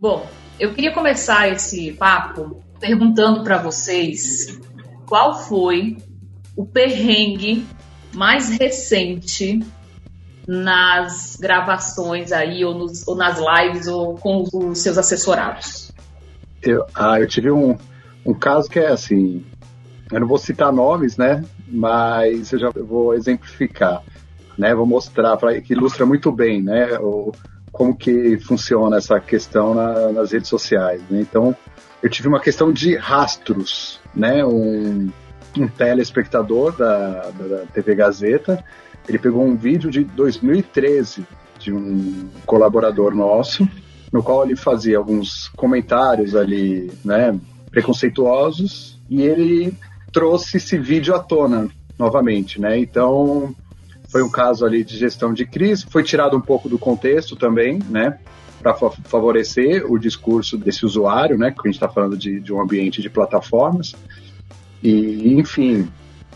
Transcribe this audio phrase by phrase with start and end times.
[0.00, 0.24] Bom,
[0.60, 4.56] eu queria começar esse papo perguntando para vocês
[5.04, 5.96] qual foi
[6.56, 7.66] o perrengue
[8.14, 9.58] mais recente
[10.46, 15.90] nas gravações aí, ou, nos, ou nas lives, ou com os seus assessorados?
[16.62, 17.76] Eu, ah, eu tive um,
[18.24, 19.44] um caso que é assim,
[20.12, 21.44] eu não vou citar nomes, né?
[21.66, 24.04] Mas eu já vou exemplificar,
[24.56, 24.72] né?
[24.76, 26.96] Vou mostrar, pra, que ilustra muito bem, né?
[27.00, 27.32] O,
[27.72, 31.02] como que funciona essa questão na, nas redes sociais.
[31.10, 31.20] Né?
[31.20, 31.54] Então,
[32.02, 34.44] eu tive uma questão de rastros, né?
[34.44, 35.10] Um,
[35.56, 38.64] um telespectador da, da TV Gazeta,
[39.08, 41.26] ele pegou um vídeo de 2013
[41.58, 43.68] de um colaborador nosso,
[44.12, 47.38] no qual ele fazia alguns comentários ali, né,
[47.70, 49.74] preconceituosos, e ele
[50.12, 52.78] trouxe esse vídeo à tona novamente, né?
[52.78, 53.54] Então,
[54.08, 57.78] foi um caso ali de gestão de crise, foi tirado um pouco do contexto também,
[57.90, 58.18] né?
[58.62, 61.50] Para favorecer o discurso desse usuário, né?
[61.50, 63.94] Que a gente está falando de, de um ambiente de plataformas.
[64.82, 65.88] E, enfim,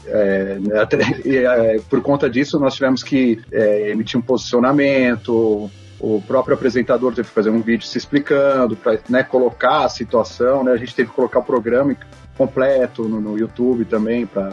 [0.07, 5.71] é, até, é, por conta disso, nós tivemos que é, emitir um posicionamento.
[5.99, 10.63] O próprio apresentador teve que fazer um vídeo se explicando, para né, colocar a situação.
[10.63, 11.97] Né, a gente teve que colocar o programa
[12.37, 14.53] completo no, no YouTube também, para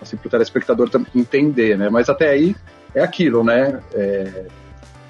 [0.00, 1.76] assim, o telespectador entender.
[1.76, 1.88] Né?
[1.88, 2.54] Mas até aí
[2.94, 3.80] é aquilo, né?
[3.94, 4.46] É,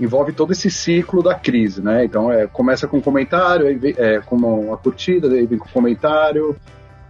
[0.01, 2.05] envolve todo esse ciclo da crise, né?
[2.05, 6.57] Então, é, começa com um comentário, é, com uma curtida, aí vem com um comentário,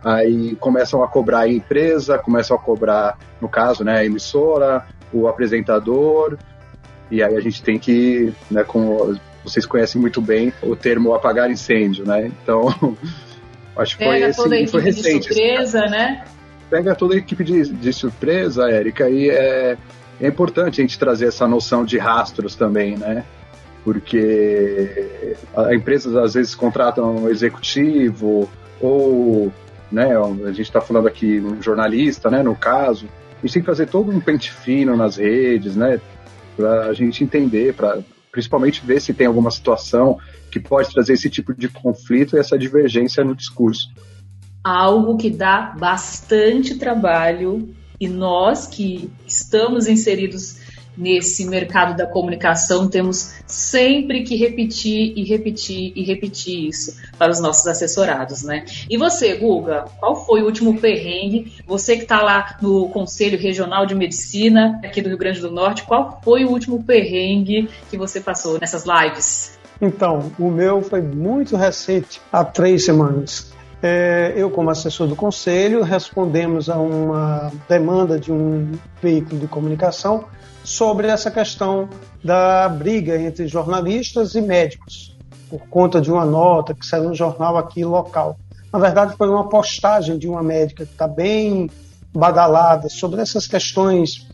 [0.02, 5.28] aí começam a cobrar a empresa, começam a cobrar, no caso, né, a emissora, o
[5.28, 6.38] apresentador,
[7.10, 11.50] e aí a gente tem que, né, com, vocês conhecem muito bem o termo apagar
[11.50, 12.30] incêndio, né?
[12.42, 12.68] Então,
[13.76, 15.28] acho que foi, esse, foi recente.
[15.28, 16.24] De surpresa, né?
[16.70, 19.76] Pega toda a equipe de, de surpresa, Érica, e é,
[20.20, 23.24] é importante a gente trazer essa noção de rastros também, né?
[23.84, 25.16] Porque
[25.72, 28.48] empresas às vezes contratam um executivo
[28.80, 29.50] ou
[29.90, 30.10] né?
[30.16, 32.42] A gente está falando aqui um jornalista, né?
[32.42, 33.06] No caso,
[33.38, 36.00] a gente tem que fazer todo um pente fino nas redes, né?
[36.56, 40.18] Para a gente entender, para principalmente ver se tem alguma situação
[40.50, 43.88] que pode trazer esse tipo de conflito e essa divergência no discurso.
[44.62, 50.58] Algo que dá bastante trabalho e nós que estamos inseridos
[50.98, 57.40] nesse mercado da comunicação, temos sempre que repetir e repetir e repetir isso para os
[57.40, 58.64] nossos assessorados, né?
[58.90, 61.52] E você, Guga, qual foi o último perrengue?
[61.66, 65.84] Você que está lá no Conselho Regional de Medicina aqui do Rio Grande do Norte,
[65.84, 69.56] qual foi o último perrengue que você passou nessas lives?
[69.80, 73.56] Então, o meu foi muito recente, há três semanas.
[73.82, 80.24] É, eu, como assessor do conselho, respondemos a uma demanda de um veículo de comunicação
[80.64, 81.88] sobre essa questão
[82.22, 85.16] da briga entre jornalistas e médicos,
[85.48, 88.36] por conta de uma nota que saiu no jornal aqui local.
[88.72, 91.70] Na verdade, foi uma postagem de uma médica que está bem
[92.12, 94.26] badalada sobre essas questões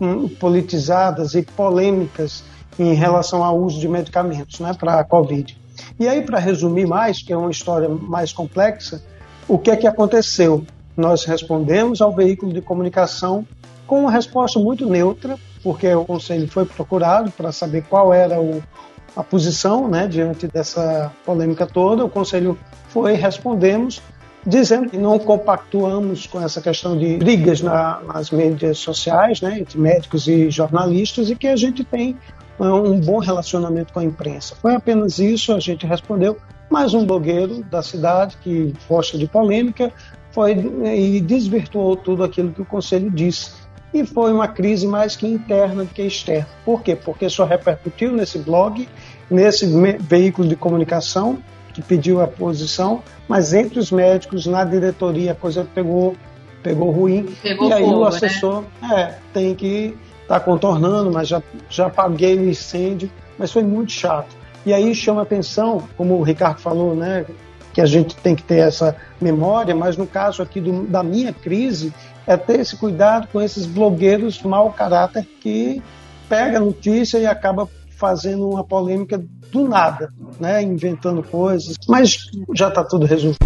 [0.00, 2.44] hum, politizadas e polêmicas
[2.78, 5.60] em relação ao uso de medicamentos né, para a Covid.
[5.98, 9.02] E aí, para resumir mais, que é uma história mais complexa,
[9.48, 10.64] o que é que aconteceu?
[10.96, 13.46] Nós respondemos ao veículo de comunicação
[13.86, 18.62] com uma resposta muito neutra, porque o conselho foi procurado para saber qual era o,
[19.16, 22.04] a posição né, diante dessa polêmica toda.
[22.04, 22.58] O conselho
[22.88, 24.00] foi, respondemos,
[24.46, 29.78] dizendo que não compactuamos com essa questão de brigas na, nas mídias sociais, né, entre
[29.78, 32.16] médicos e jornalistas, e que a gente tem
[32.58, 34.54] um bom relacionamento com a imprensa.
[34.60, 36.36] Foi apenas isso, a gente respondeu.
[36.70, 39.92] Mais um blogueiro da cidade que gosta de polêmica
[40.30, 43.52] foi e desvirtuou tudo aquilo que o conselho disse
[43.92, 46.48] e foi uma crise mais que interna do que externa.
[46.64, 46.96] Por quê?
[46.96, 48.88] Porque só repercutiu nesse blog,
[49.30, 49.66] nesse
[50.00, 51.38] veículo de comunicação
[51.72, 56.14] que pediu a posição, mas entre os médicos, na diretoria, a coisa pegou,
[56.62, 57.34] pegou ruim.
[57.42, 58.94] Pegou e aí fogo, o assessor né?
[58.94, 63.92] é, tem que estar tá contornando, mas já, já apaguei o incêndio, mas foi muito
[63.92, 64.34] chato.
[64.64, 67.26] E aí chama atenção, como o Ricardo falou, né,
[67.72, 71.32] que a gente tem que ter essa memória, mas no caso aqui do, da minha
[71.32, 71.92] crise,
[72.26, 75.82] é ter esse cuidado com esses blogueiros mau caráter que
[76.28, 82.68] pega a notícia e acaba fazendo uma polêmica do nada, né, inventando coisas, mas já
[82.68, 83.38] está tudo resolvido.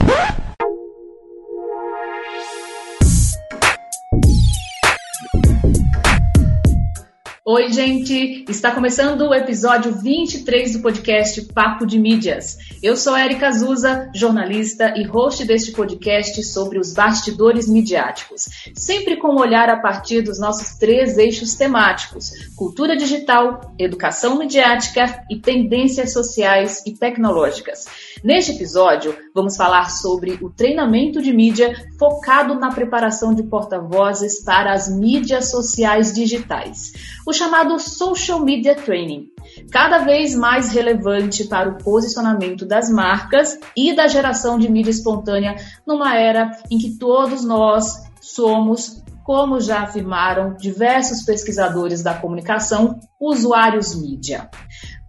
[7.48, 8.44] Oi, gente!
[8.48, 12.58] Está começando o episódio 23 do podcast Papo de Mídias.
[12.82, 19.28] Eu sou Erika Azusa, jornalista e host deste podcast sobre os bastidores midiáticos, sempre com
[19.28, 26.12] um olhar a partir dos nossos três eixos temáticos: cultura digital, educação midiática e tendências
[26.12, 27.84] sociais e tecnológicas.
[28.24, 34.72] Neste episódio, vamos falar sobre o treinamento de mídia focado na preparação de porta-vozes para
[34.72, 36.92] as mídias sociais digitais.
[37.24, 39.28] O chamado Social Media Training,
[39.70, 45.56] cada vez mais relevante para o posicionamento das marcas e da geração de mídia espontânea
[45.86, 53.92] numa era em que todos nós somos como já afirmaram diversos pesquisadores da comunicação, usuários
[54.00, 54.48] mídia.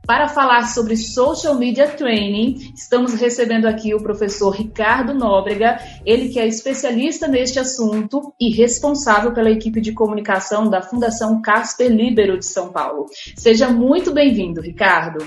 [0.07, 6.39] Para falar sobre Social Media Training, estamos recebendo aqui o professor Ricardo Nóbrega, ele que
[6.39, 12.45] é especialista neste assunto e responsável pela equipe de comunicação da Fundação Casper Libero de
[12.45, 13.07] São Paulo.
[13.35, 15.25] Seja muito bem-vindo, Ricardo.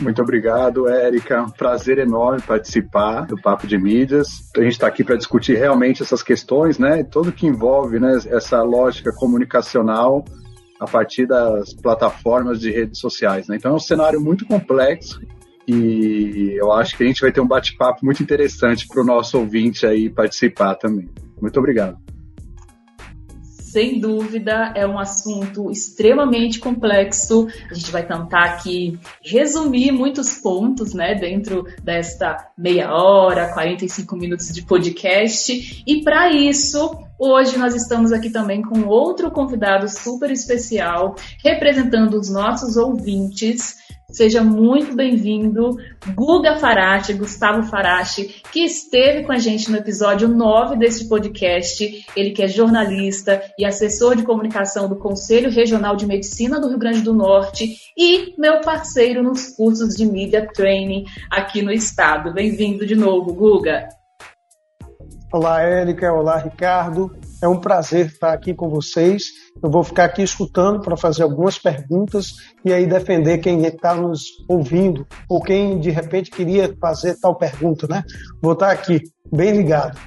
[0.00, 1.46] Muito obrigado, Érica.
[1.56, 4.50] Prazer enorme participar do Papo de Mídias.
[4.56, 7.04] A gente está aqui para discutir realmente essas questões, né?
[7.04, 10.24] Tudo que envolve né, essa lógica comunicacional
[10.82, 13.46] a partir das plataformas de redes sociais.
[13.46, 13.56] Né?
[13.56, 15.20] Então é um cenário muito complexo
[15.66, 19.38] e eu acho que a gente vai ter um bate-papo muito interessante para o nosso
[19.38, 21.08] ouvinte aí participar também.
[21.40, 21.96] Muito obrigado.
[23.72, 27.48] Sem dúvida, é um assunto extremamente complexo.
[27.70, 34.52] A gente vai tentar aqui resumir muitos pontos, né, dentro desta meia hora, 45 minutos
[34.52, 35.82] de podcast.
[35.86, 42.28] E para isso, Hoje nós estamos aqui também com outro convidado super especial, representando os
[42.28, 43.76] nossos ouvintes.
[44.12, 45.74] Seja muito bem-vindo,
[46.14, 52.04] Guga Farache, Gustavo Farache, que esteve com a gente no episódio 9 deste podcast.
[52.14, 56.78] Ele que é jornalista e assessor de comunicação do Conselho Regional de Medicina do Rio
[56.78, 62.34] Grande do Norte e meu parceiro nos cursos de Media Training aqui no estado.
[62.34, 63.88] Bem-vindo de novo, Guga.
[65.32, 66.12] Olá, Érica.
[66.12, 67.10] Olá, Ricardo.
[67.42, 69.24] É um prazer estar aqui com vocês.
[69.60, 72.28] Eu vou ficar aqui escutando para fazer algumas perguntas
[72.64, 77.88] e aí defender quem está nos ouvindo ou quem de repente queria fazer tal pergunta,
[77.88, 78.04] né?
[78.40, 79.00] Vou estar aqui,
[79.32, 79.98] bem ligado.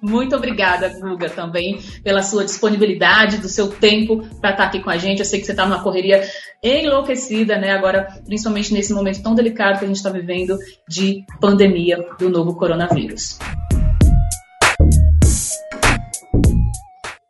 [0.00, 4.96] Muito obrigada, Guga, também pela sua disponibilidade, do seu tempo para estar aqui com a
[4.96, 5.18] gente.
[5.18, 6.22] Eu sei que você está numa correria
[6.62, 7.72] enlouquecida, né?
[7.72, 10.56] Agora, principalmente nesse momento tão delicado que a gente está vivendo
[10.88, 13.38] de pandemia do novo coronavírus.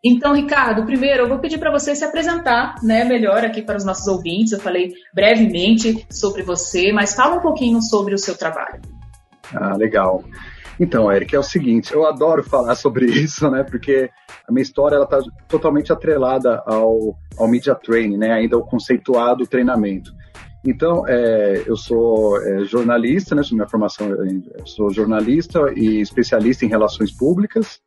[0.04, 3.84] Então, Ricardo, primeiro eu vou pedir para você se apresentar né, melhor aqui para os
[3.84, 4.50] nossos ouvintes.
[4.50, 8.82] Eu falei brevemente sobre você, mas fala um pouquinho sobre o seu trabalho.
[9.54, 10.24] Ah, legal.
[10.80, 13.62] Então, Eric, é o seguinte, eu adoro falar sobre isso, né?
[13.62, 14.10] Porque
[14.48, 18.32] a minha história ela está totalmente atrelada ao, ao media training, né?
[18.32, 20.12] Ainda o conceituado treinamento.
[20.66, 23.42] Então, é, eu sou é, jornalista, né?
[23.52, 24.08] Minha formação,
[24.64, 27.80] sou jornalista e especialista em relações públicas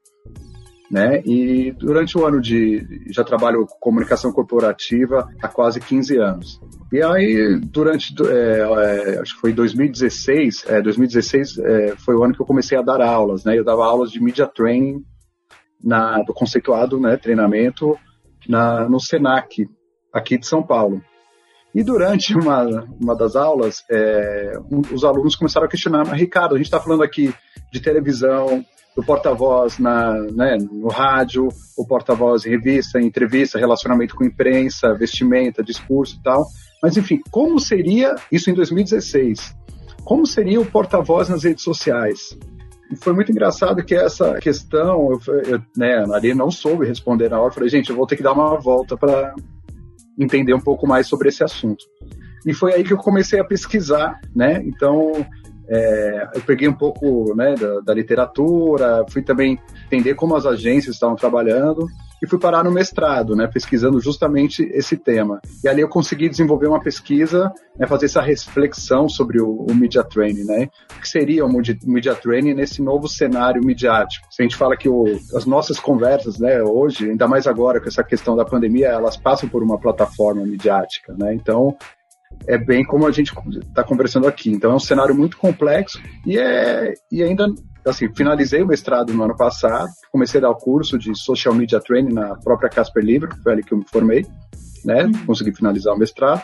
[0.90, 1.22] né?
[1.26, 6.62] E durante o ano de já trabalho com comunicação corporativa há quase 15 anos.
[6.92, 12.34] E aí durante é, é, acho que foi 2016, é, 2016 é, foi o ano
[12.34, 13.58] que eu comecei a dar aulas, né?
[13.58, 15.04] Eu dava aulas de media training
[15.84, 17.18] na do conceituado, né?
[17.18, 17.98] Treinamento
[18.48, 19.68] na no Senac
[20.14, 21.02] aqui de São Paulo.
[21.76, 26.58] E durante uma, uma das aulas, é, um, os alunos começaram a questionar, Ricardo, a
[26.58, 27.36] gente está falando aqui
[27.70, 34.24] de televisão, do porta-voz né, no rádio, o porta-voz em revista, em entrevista, relacionamento com
[34.24, 36.46] imprensa, vestimenta, discurso e tal.
[36.82, 39.54] Mas, enfim, como seria isso em 2016?
[40.06, 42.38] Como seria o porta-voz nas redes sociais?
[42.90, 47.42] E foi muito engraçado que essa questão, eu, eu, né, ali não soube responder na
[47.42, 47.52] hora.
[47.52, 49.34] Falei, gente, eu vou ter que dar uma volta para
[50.18, 51.86] entender um pouco mais sobre esse assunto.
[52.46, 54.62] E foi aí que eu comecei a pesquisar, né?
[54.64, 55.26] Então,
[55.68, 60.96] é, eu peguei um pouco né, da, da, literatura, fui também entender como as agências
[60.96, 61.88] estavam trabalhando
[62.22, 65.42] e fui parar no mestrado, né, pesquisando justamente esse tema.
[65.64, 70.04] E ali eu consegui desenvolver uma pesquisa, né, fazer essa reflexão sobre o, o media
[70.04, 71.52] training, né, o que seria o
[71.86, 74.28] media training nesse novo cenário midiático.
[74.32, 75.06] Se a gente fala que o,
[75.36, 79.48] as nossas conversas, né, hoje, ainda mais agora com essa questão da pandemia, elas passam
[79.50, 81.76] por uma plataforma midiática, né, então
[82.48, 83.32] é bem como a gente
[83.62, 84.52] está conversando aqui.
[84.52, 87.48] Então é um cenário muito complexo e, é, e ainda,
[87.86, 91.80] assim, finalizei o mestrado no ano passado, comecei a dar o curso de Social Media
[91.80, 94.26] Training na própria Casper Libre, foi ali que eu me formei,
[94.84, 95.06] né?
[95.06, 95.26] Uhum.
[95.26, 96.42] Consegui finalizar o mestrado.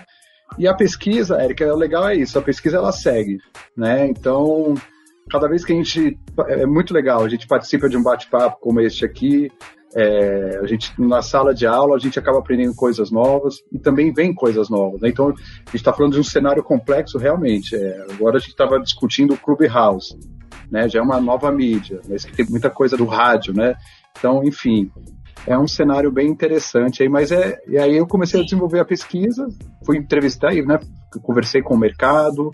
[0.58, 3.38] E a pesquisa, Érica, o legal é isso, a pesquisa ela segue,
[3.76, 4.08] né?
[4.08, 4.76] Então,
[5.30, 6.20] cada vez que a gente.
[6.48, 9.50] É muito legal, a gente participa de um bate-papo como este aqui,
[9.96, 14.14] é, a gente na sala de aula a gente acaba aprendendo coisas novas e também
[14.14, 15.02] vem coisas novas.
[15.02, 15.10] Né?
[15.10, 17.76] Então a gente está falando de um cenário complexo realmente.
[17.76, 20.18] É, agora a gente estava discutindo o Clubhouse,
[20.72, 20.88] né?
[20.88, 23.76] Já é uma nova mídia, mas que tem muita coisa do rádio, né?
[24.18, 24.90] Então, enfim,
[25.46, 28.86] é um cenário bem interessante aí, mas é e aí eu comecei a desenvolver a
[28.86, 29.46] pesquisa,
[29.86, 30.80] fui entrevistar e né,
[31.22, 32.52] conversei com o mercado,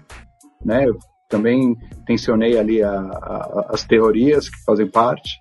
[0.65, 0.87] né?
[0.87, 0.97] Eu
[1.29, 5.39] também tensionei ali a, a, as teorias que fazem parte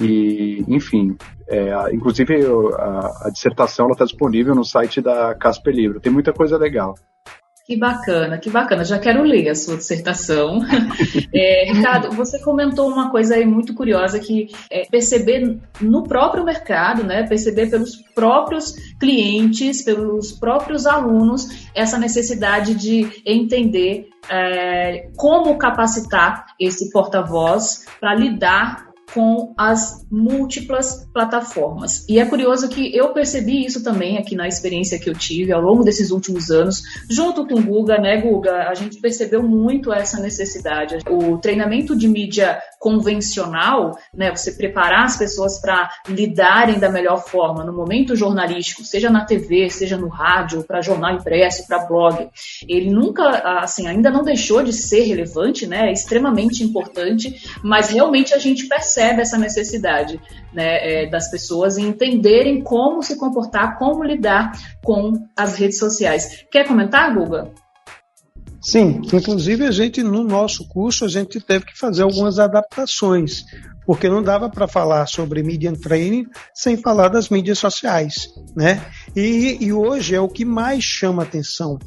[0.00, 1.16] e, enfim,
[1.48, 2.46] é, inclusive
[2.78, 6.00] a, a dissertação está disponível no site da Casper Livro.
[6.00, 6.94] Tem muita coisa legal.
[7.66, 8.84] Que bacana, que bacana.
[8.84, 10.60] Já quero ler a sua dissertação.
[11.32, 17.04] É, Ricardo, você comentou uma coisa aí muito curiosa que é perceber no próprio mercado,
[17.04, 26.46] né, perceber pelos próprios clientes, pelos próprios alunos, essa necessidade de entender é, como capacitar
[26.58, 32.06] esse porta-voz para lidar com as múltiplas plataformas.
[32.08, 35.60] E é curioso que eu percebi isso também aqui na experiência que eu tive ao
[35.60, 38.68] longo desses últimos anos, junto com o Guga, né, Guga?
[38.68, 40.98] A gente percebeu muito essa necessidade.
[41.08, 47.62] O treinamento de mídia convencional, né, você preparar as pessoas para lidarem da melhor forma
[47.62, 52.30] no momento jornalístico, seja na TV, seja no rádio, para jornal impresso, para blog,
[52.66, 53.28] ele nunca,
[53.60, 58.66] assim, ainda não deixou de ser relevante, né, é extremamente importante, mas realmente a gente
[58.66, 60.18] percebe essa necessidade,
[60.50, 66.46] né, é, das pessoas em entenderem como se comportar, como lidar com as redes sociais.
[66.50, 67.52] Quer comentar, Guga?
[68.60, 73.44] Sim, inclusive a gente no nosso curso a gente teve que fazer algumas adaptações,
[73.86, 78.84] porque não dava para falar sobre media training sem falar das mídias sociais, né?
[79.16, 81.78] E, e hoje é o que mais chama atenção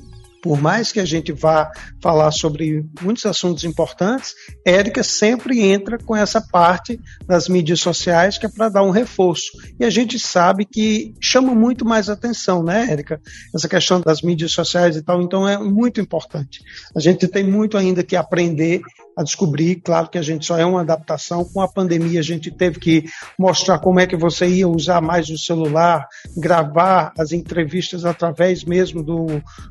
[0.44, 1.72] por mais que a gente vá
[2.02, 4.36] falar sobre muitos assuntos importantes,
[4.66, 9.54] Érica sempre entra com essa parte das mídias sociais que é para dar um reforço.
[9.80, 13.22] E a gente sabe que chama muito mais atenção, né, Érica?
[13.56, 16.60] Essa questão das mídias sociais e tal, então é muito importante.
[16.94, 18.82] A gente tem muito ainda que aprender
[19.18, 19.76] a descobrir.
[19.78, 21.46] Claro que a gente só é uma adaptação.
[21.46, 23.06] Com a pandemia, a gente teve que
[23.38, 29.04] mostrar como é que você ia usar mais o celular, gravar as entrevistas através mesmo
[29.04, 29.28] do,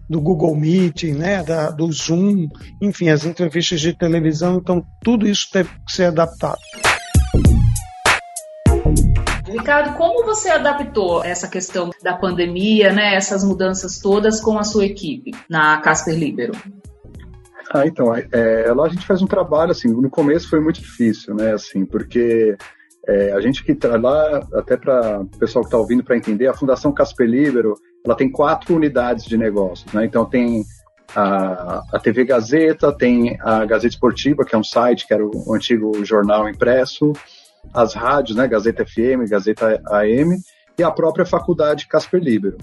[0.09, 2.49] do Google Meet, né, da, do Zoom,
[2.81, 4.57] enfim, as entrevistas de televisão.
[4.57, 6.61] Então, tudo isso teve que ser adaptado.
[9.47, 14.87] Ricardo, como você adaptou essa questão da pandemia, né, essas mudanças todas com a sua
[14.87, 16.53] equipe na Casper Libero?
[17.75, 21.35] Ah, então, é, lá a gente faz um trabalho, assim, no começo foi muito difícil,
[21.35, 22.55] né, assim, porque
[23.09, 26.49] é, a gente que tá lá, até para o pessoal que está ouvindo para entender,
[26.49, 27.75] a Fundação Casper Libero,
[28.05, 30.65] ela tem quatro unidades de negócios, né, então tem
[31.17, 35.31] a, a TV Gazeta, tem a Gazeta Esportiva, que é um site, que era o,
[35.47, 37.15] o antigo jornal impresso,
[37.73, 40.37] as rádios, né, Gazeta FM, Gazeta AM,
[40.83, 42.59] a própria faculdade Casper Libero.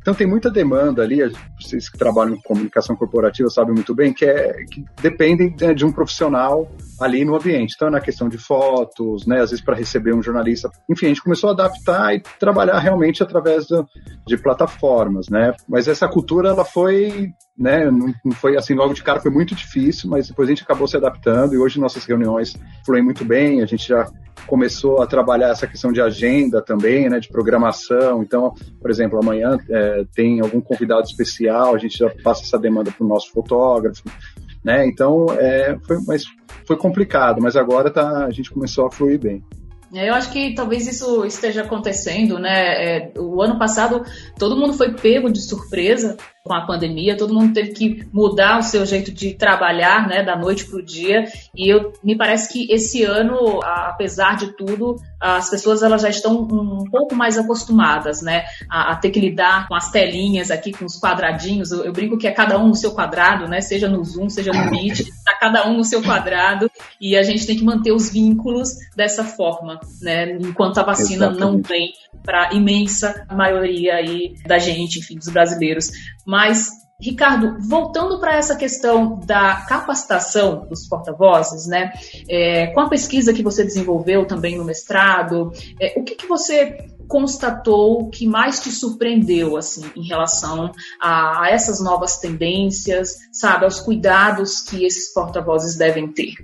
[0.00, 1.18] Então tem muita demanda ali,
[1.58, 5.84] vocês que trabalham com comunicação corporativa sabem muito bem, que, é, que dependem né, de
[5.84, 7.72] um profissional ali no ambiente.
[7.74, 10.70] Então, na questão de fotos, né, às vezes para receber um jornalista.
[10.90, 13.88] Enfim, a gente começou a adaptar e trabalhar realmente através do,
[14.26, 15.54] de plataformas, né?
[15.68, 19.54] Mas essa cultura, ela foi, né, não, não, foi assim logo de cara, foi muito
[19.54, 23.62] difícil, mas depois a gente acabou se adaptando e hoje nossas reuniões fluem muito bem,
[23.62, 24.10] a gente já
[24.46, 28.22] começou a trabalhar essa questão de agenda também, né, de programação.
[28.22, 32.90] Então, por exemplo, amanhã é, tem algum convidado especial, a gente já passa essa demanda
[32.90, 34.02] para o nosso fotógrafo,
[34.62, 34.86] né?
[34.86, 36.24] Então, é, foi, mas
[36.66, 39.42] foi complicado, mas agora tá, a gente começou a fluir bem.
[39.92, 42.96] Eu acho que talvez isso esteja acontecendo, né?
[42.96, 44.02] É, o ano passado
[44.36, 46.16] todo mundo foi pego de surpresa
[46.46, 50.36] com a pandemia, todo mundo teve que mudar o seu jeito de trabalhar, né, da
[50.36, 51.24] noite para o dia.
[51.56, 56.42] E eu, me parece que esse ano, apesar de tudo, as pessoas elas já estão
[56.42, 60.84] um pouco mais acostumadas, né, a, a ter que lidar com as telinhas aqui, com
[60.84, 61.72] os quadradinhos.
[61.72, 64.52] Eu, eu, brinco que é cada um no seu quadrado, né, seja no Zoom, seja
[64.52, 66.70] no Meet, tá cada um no seu quadrado
[67.00, 71.40] e a gente tem que manter os vínculos dessa forma, né, enquanto a vacina Exatamente.
[71.40, 75.90] não vem para a imensa maioria aí da gente, enfim, dos brasileiros.
[76.34, 76.68] Mas,
[77.00, 81.92] Ricardo, voltando para essa questão da capacitação dos porta-vozes, né?
[82.28, 86.88] É, com a pesquisa que você desenvolveu também no mestrado, é, o que, que você
[87.06, 94.60] constatou que mais te surpreendeu assim em relação a, essas novas tendências, sabe, aos cuidados
[94.60, 96.34] que esses porta-vozes devem ter?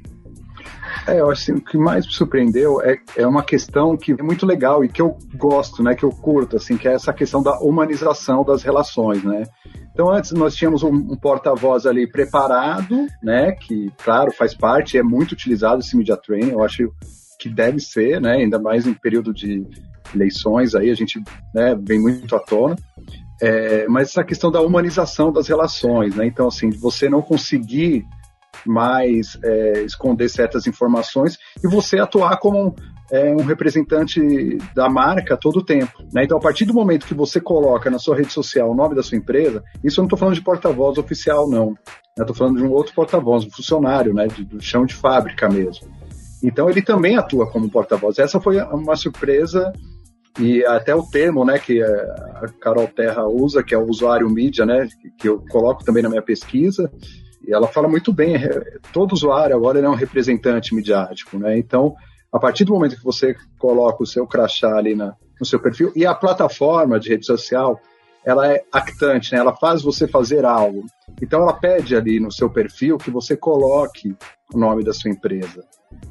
[1.06, 4.22] É, eu acho assim, o que mais me surpreendeu é, é uma questão que é
[4.22, 7.42] muito legal e que eu gosto, né, que eu curto, assim, que é essa questão
[7.42, 9.44] da humanização das relações, né?
[9.92, 15.02] Então antes nós tínhamos um, um porta-voz ali preparado, né, que claro faz parte, é
[15.02, 16.92] muito utilizado esse media training, eu acho
[17.38, 19.66] que deve ser, né, ainda mais em período de
[20.14, 21.22] eleições aí, a gente
[21.54, 22.76] né, vem muito à tona.
[23.42, 26.26] É, mas essa questão da humanização das relações, né?
[26.26, 28.04] Então, assim, você não conseguir
[28.66, 32.74] mais é, esconder certas informações e você atuar como
[33.10, 35.92] é, um representante da marca todo o tempo.
[36.12, 36.24] Né?
[36.24, 39.02] Então, a partir do momento que você coloca na sua rede social o nome da
[39.02, 41.74] sua empresa, isso eu não estou falando de porta-voz oficial, não.
[42.18, 44.26] Estou falando de um outro porta-voz, um funcionário, né?
[44.26, 45.88] Do chão de fábrica mesmo.
[46.42, 48.18] Então, ele também atua como porta-voz.
[48.18, 49.72] Essa foi uma surpresa
[50.38, 54.64] e até o termo, né, que a Carol Terra usa, que é o usuário mídia,
[54.64, 54.88] né,
[55.18, 56.90] que eu coloco também na minha pesquisa,
[57.46, 61.58] e ela fala muito bem, é, todo usuário agora é um representante midiático, né?
[61.58, 61.94] Então,
[62.32, 65.92] a partir do momento que você coloca o seu crachá ali na, no seu perfil,
[65.96, 67.80] e a plataforma de rede social,
[68.24, 69.38] ela é actante, né?
[69.38, 70.84] Ela faz você fazer algo.
[71.20, 74.14] Então, ela pede ali no seu perfil que você coloque
[74.52, 75.64] o nome da sua empresa,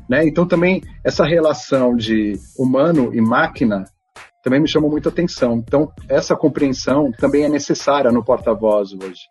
[0.09, 0.25] né?
[0.25, 3.86] Então, também essa relação de humano e máquina
[4.43, 5.57] também me chamou muita atenção.
[5.57, 9.21] Então, essa compreensão também é necessária no porta-voz hoje.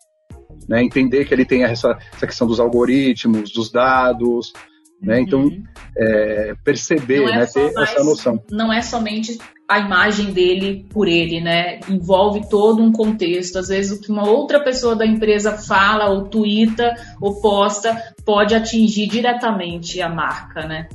[0.68, 0.82] Né?
[0.82, 4.52] Entender que ele tem essa, essa questão dos algoritmos, dos dados,
[5.00, 5.20] né?
[5.20, 5.62] Então, uhum.
[5.96, 7.46] é, perceber, é né?
[7.46, 8.42] ter mais, essa noção.
[8.50, 11.78] Não é somente a imagem dele por ele, né?
[11.88, 13.58] Envolve todo um contexto.
[13.58, 18.54] Às vezes, o que uma outra pessoa da empresa fala, ou twitta, ou posta, pode
[18.54, 20.88] atingir diretamente a marca, né?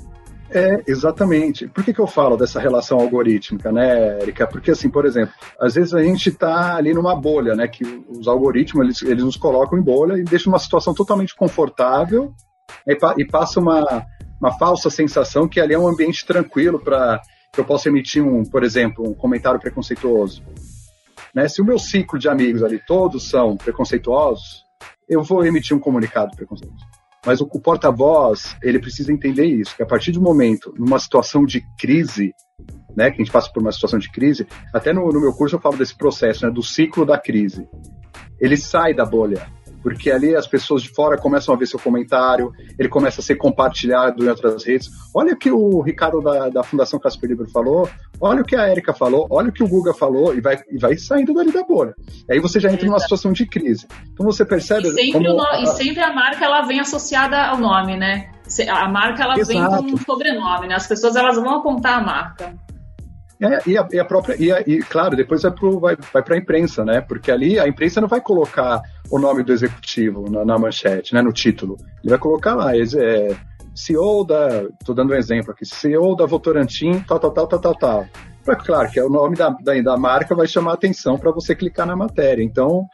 [0.53, 1.67] É, exatamente.
[1.67, 4.45] Por que, que eu falo dessa relação algorítmica, né, Erika?
[4.45, 7.67] Porque, assim, por exemplo, às vezes a gente está ali numa bolha, né?
[7.67, 12.33] Que os algoritmos, eles, eles nos colocam em bolha e deixam uma situação totalmente confortável
[12.85, 14.05] e, passa uma,
[14.39, 17.19] uma falsa sensação que ali é um ambiente tranquilo para
[17.51, 20.43] que eu possa emitir, um, por exemplo, um comentário preconceituoso.
[21.33, 21.47] Né?
[21.47, 24.63] Se o meu ciclo de amigos ali todos são preconceituosos,
[25.09, 26.92] eu vou emitir um comunicado preconceituoso.
[27.25, 31.63] Mas o, porta-voz, ele precisa entender isso, que a partir do momento, numa situação de
[31.79, 32.33] crise,
[32.95, 35.55] né, que a gente passa por uma situação de crise, até no, no meu curso
[35.55, 37.67] eu falo desse processo, né, do ciclo da crise.
[38.39, 39.47] Ele sai da bolha,
[39.83, 43.35] porque ali as pessoas de fora começam a ver seu comentário, ele começa a ser
[43.35, 44.89] compartilhado em outras redes.
[45.13, 48.69] Olha o que o Ricardo da, da Fundação Casper Libro falou, olha o que a
[48.69, 51.63] Erika falou, olha o que o Guga falou, e vai, e vai saindo dali da
[51.63, 51.93] bolha.
[52.31, 53.85] Aí você já entra numa situação de crise.
[54.13, 54.87] Então você percebe.
[54.87, 55.37] E sempre, no...
[55.61, 58.31] e sempre a marca ela vem associada ao nome, né?
[58.69, 59.83] A marca ela Exato.
[59.83, 60.75] vem com um sobrenome, né?
[60.75, 62.53] As pessoas elas vão apontar a marca.
[63.41, 66.23] É, e, a, e, a, própria, e, a, e claro, depois vai para vai, vai
[66.29, 67.01] a imprensa, né?
[67.01, 68.81] Porque ali a imprensa não vai colocar
[69.13, 71.21] o nome do executivo na, na manchete, né?
[71.21, 71.77] No título.
[72.03, 73.37] Ele vai colocar lá, é,
[73.75, 74.63] CEO da.
[74.63, 78.07] Estou dando um exemplo aqui, CEO da Votorantim, tal, tal, tal, tal, tal, tal.
[78.47, 81.55] É claro que é o nome da, da, da marca vai chamar atenção para você
[81.55, 82.41] clicar na matéria.
[82.41, 82.87] Então,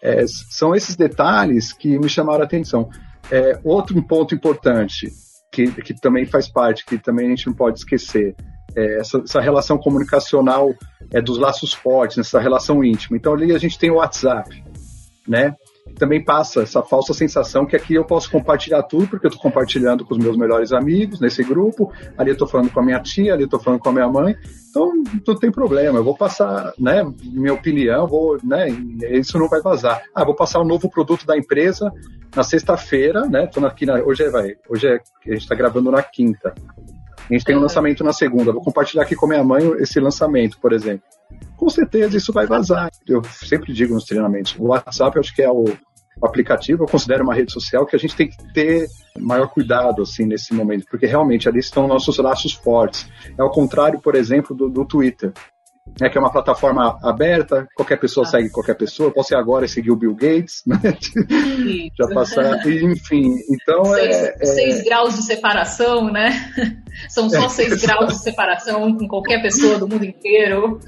[0.00, 2.88] é, são esses detalhes que me chamaram a atenção.
[3.28, 5.10] É, outro ponto importante,
[5.50, 8.36] que, que também faz parte, que também a gente não pode esquecer,
[8.76, 10.72] é, essa, essa, relação comunicacional
[11.12, 13.16] é, dos laços fortes, essa relação íntima.
[13.16, 14.62] Então ali a gente tem o WhatsApp,
[15.26, 15.56] né?
[15.98, 20.04] Também passa essa falsa sensação que aqui eu posso compartilhar tudo, porque eu estou compartilhando
[20.04, 23.34] com os meus melhores amigos nesse grupo, ali eu estou falando com a minha tia,
[23.34, 24.36] ali eu estou falando com a minha mãe,
[24.70, 24.92] então
[25.26, 28.68] não tem problema, eu vou passar né, minha opinião, vou, né,
[29.12, 30.02] isso não vai vazar.
[30.14, 31.92] Ah, vou passar um novo produto da empresa
[32.34, 33.46] na sexta-feira, né?
[33.46, 36.54] Tô aqui na, hoje é, vai, hoje é, a gente está gravando na quinta.
[37.28, 38.52] A gente tem um lançamento na segunda.
[38.52, 41.04] Vou compartilhar aqui com minha mãe esse lançamento, por exemplo.
[41.56, 42.90] Com certeza isso vai vazar.
[43.06, 45.64] Eu sempre digo nos treinamentos: o WhatsApp eu acho que é o
[46.22, 48.86] aplicativo, eu considero uma rede social que a gente tem que ter
[49.18, 53.08] maior cuidado assim nesse momento, porque realmente ali estão nossos laços fortes.
[53.36, 55.32] É ao contrário, por exemplo, do, do Twitter
[56.00, 58.30] é que é uma plataforma aberta, qualquer pessoa ah.
[58.30, 60.78] segue qualquer pessoa, posso agora seguir o Bill Gates, né?
[61.96, 64.46] Já passar, enfim, então seis, é, é...
[64.46, 66.30] seis graus de separação, né?
[67.08, 70.80] São só é, seis graus de separação com qualquer pessoa do mundo inteiro.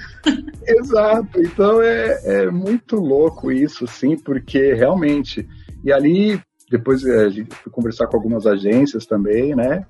[0.66, 5.46] Exato, então é, é muito louco isso, sim, porque realmente,
[5.84, 9.86] e ali depois é, a gente foi conversar com algumas agências também, né?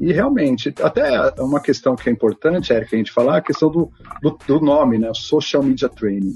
[0.00, 3.90] E realmente, até uma questão que é importante, Eric, a gente falar, a questão do,
[4.22, 5.10] do, do nome, né?
[5.12, 6.34] Social Media Training.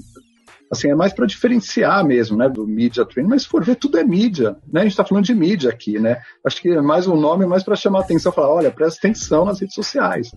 [0.73, 3.99] Assim, é mais para diferenciar mesmo, né, do media training, mas se for ver, tudo
[3.99, 4.79] é mídia, né?
[4.79, 6.19] A gente está falando de mídia aqui, né?
[6.43, 9.45] Acho que é mais um nome, mais para chamar a atenção, falar, olha, presta atenção
[9.45, 10.31] nas redes sociais.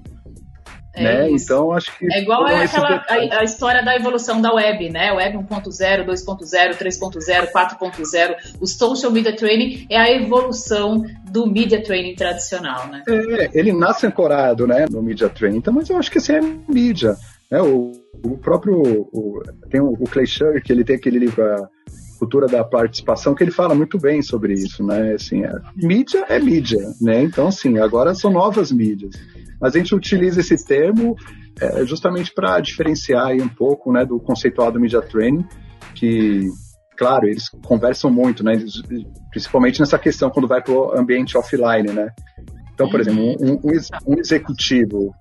[0.97, 1.31] É né?
[1.31, 2.07] Então, acho que.
[2.11, 5.13] É igual é aquela, a, a, história da evolução da web, né?
[5.13, 8.37] Web 1.0, 2.0, 3.0, 4.0.
[8.59, 13.03] O social media training é a evolução do media training tradicional, né?
[13.07, 16.41] É, ele nasce ancorado né, no media training, então, mas eu acho que assim é
[16.67, 17.15] mídia.
[17.51, 17.61] Né?
[17.61, 17.93] O,
[18.25, 18.81] o próprio.
[19.13, 21.45] O, tem o, o Clay Shirk, que ele tem aquele livro.
[21.45, 21.69] A,
[22.19, 25.13] cultura da participação que ele fala muito bem sobre isso, né?
[25.13, 27.23] Assim, a mídia é mídia, né?
[27.23, 29.15] Então, assim, agora são novas mídias.
[29.61, 31.17] Mas a gente utiliza esse termo
[31.61, 35.45] é justamente para diferenciar um pouco né, do conceitual do Media Training,
[35.95, 36.47] que,
[36.99, 38.53] claro, eles conversam muito, né,
[39.31, 42.11] principalmente nessa questão quando vai para o ambiente offline, né?
[42.75, 43.71] Então, por exemplo, um, um,
[44.07, 45.15] um executivo,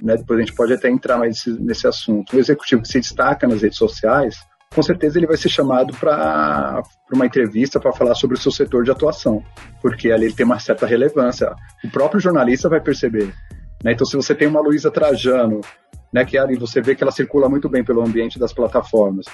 [0.00, 2.98] né, depois a gente pode até entrar mais nesse, nesse assunto, um executivo que se
[2.98, 4.36] destaca nas redes sociais,
[4.74, 8.84] com certeza ele vai ser chamado para uma entrevista para falar sobre o seu setor
[8.84, 9.44] de atuação,
[9.82, 11.54] porque ali ele tem uma certa relevância.
[11.84, 13.34] O próprio jornalista vai perceber.
[13.82, 13.92] Né?
[13.92, 15.60] Então, se você tem uma Luísa Trajano,
[16.12, 19.26] né, que ali você vê que ela circula muito bem pelo ambiente das plataformas,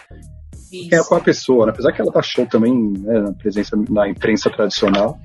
[0.72, 0.94] Isso.
[0.94, 1.72] é com a pessoa, né?
[1.72, 5.18] apesar que ela tá show também né, na presença na imprensa tradicional,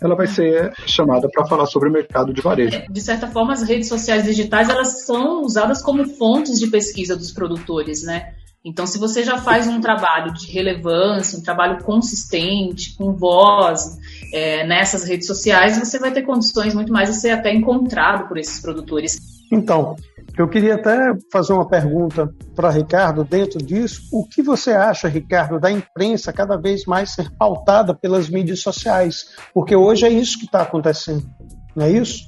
[0.00, 2.82] ela vai ser chamada para falar sobre o mercado de varejo.
[2.88, 7.32] De certa forma, as redes sociais digitais elas são usadas como fontes de pesquisa dos
[7.32, 8.34] produtores, né?
[8.64, 13.96] Então, se você já faz um trabalho de relevância, um trabalho consistente, com voz
[14.32, 18.36] é, nessas redes sociais, você vai ter condições muito mais de ser até encontrado por
[18.36, 19.16] esses produtores.
[19.50, 19.96] Então,
[20.36, 24.02] eu queria até fazer uma pergunta para Ricardo dentro disso.
[24.12, 29.34] O que você acha, Ricardo, da imprensa cada vez mais ser pautada pelas mídias sociais?
[29.54, 31.26] Porque hoje é isso que está acontecendo,
[31.74, 32.24] não é isso?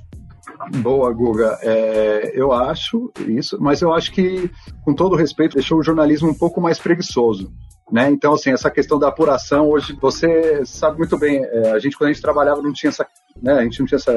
[0.83, 1.59] Boa, Guga.
[1.63, 4.51] É, eu acho isso, mas eu acho que,
[4.85, 7.51] com todo respeito, deixou o jornalismo um pouco mais preguiçoso.
[7.91, 8.09] Né?
[8.11, 12.11] Então, assim, essa questão da apuração, hoje você sabe muito bem, é, a gente quando
[12.11, 13.05] a gente trabalhava não tinha essa,
[13.43, 14.15] né, a gente não tinha essa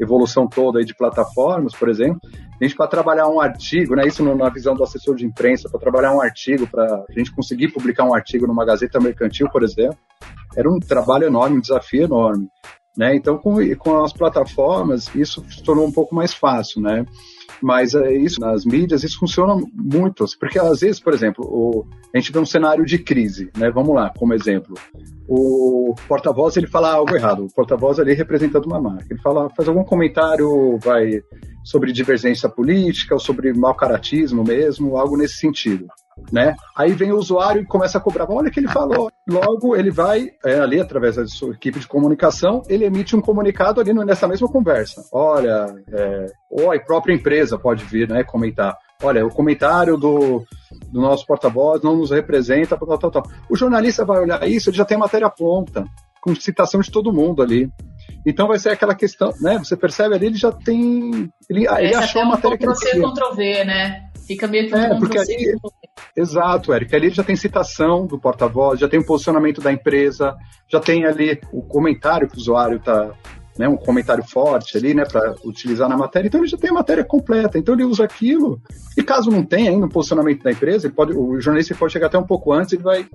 [0.00, 2.20] evolução toda aí de plataformas, por exemplo.
[2.60, 5.78] A gente para trabalhar um artigo, né, isso na visão do assessor de imprensa, para
[5.78, 9.98] trabalhar um artigo, para a gente conseguir publicar um artigo numa gazeta mercantil, por exemplo,
[10.56, 12.48] era um trabalho enorme, um desafio enorme.
[12.96, 13.16] Né?
[13.16, 17.04] Então, com, com as plataformas, isso se tornou um pouco mais fácil, né?
[17.60, 22.18] Mas é isso, nas mídias, isso funciona muito, porque às vezes, por exemplo, o, a
[22.18, 23.70] gente vê um cenário de crise, né?
[23.70, 24.76] Vamos lá, como exemplo.
[25.26, 27.46] O porta-voz, ele fala algo errado.
[27.46, 29.06] O porta-voz ali representando uma marca.
[29.10, 31.22] Ele fala, faz algum comentário, vai,
[31.64, 35.86] sobre divergência política ou sobre mau caratismo mesmo, algo nesse sentido
[36.32, 36.54] né?
[36.76, 38.30] Aí vem o usuário e começa a cobrar.
[38.30, 39.10] Olha o que ele falou.
[39.28, 43.80] Logo, ele vai é, ali, através da sua equipe de comunicação, ele emite um comunicado
[43.80, 45.04] ali nessa mesma conversa.
[45.12, 48.76] Olha, é, ou a própria empresa pode vir, né, comentar.
[49.02, 50.44] Olha, o comentário do,
[50.90, 53.22] do nosso porta-voz não nos representa, tal, tal, tal.
[53.50, 55.84] O jornalista vai olhar isso, ele já tem matéria pronta,
[56.20, 57.70] com citação de todo mundo ali.
[58.26, 59.58] Então vai ser aquela questão, né?
[59.58, 61.30] Você percebe ali, ele já tem.
[61.50, 63.02] Ele, ele achou a matéria que ele queria.
[63.02, 64.10] Ctrl-V, né?
[64.26, 65.54] Fica meio que é, porque ali,
[66.16, 66.94] Exato, Eric.
[66.94, 70.36] Ali já tem citação do porta-voz, já tem o posicionamento da empresa,
[70.68, 73.12] já tem ali o comentário que o usuário está,
[73.58, 76.28] né, um comentário forte ali, né, para utilizar na matéria.
[76.28, 77.58] Então ele já tem a matéria completa.
[77.58, 78.60] Então ele usa aquilo.
[78.96, 82.06] E caso não tenha ainda um posicionamento da empresa, ele pode, o jornalista pode chegar
[82.06, 83.06] até um pouco antes, ele vai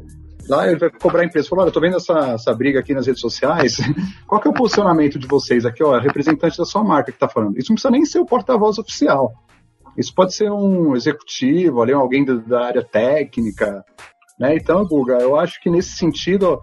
[0.49, 1.47] lá ele vai cobrar a empresa.
[1.47, 3.77] Falar, olha, eu tô vendo essa, essa briga aqui nas redes sociais.
[4.27, 5.83] Qual que é o posicionamento de vocês aqui?
[5.83, 7.57] Ó, representante da sua marca que está falando.
[7.57, 9.33] Isso não precisa nem ser o porta-voz oficial.
[9.99, 13.83] Isso pode ser um executivo, ali, alguém da área técnica.
[14.39, 14.55] Né?
[14.55, 16.61] Então, Guga, eu acho que nesse sentido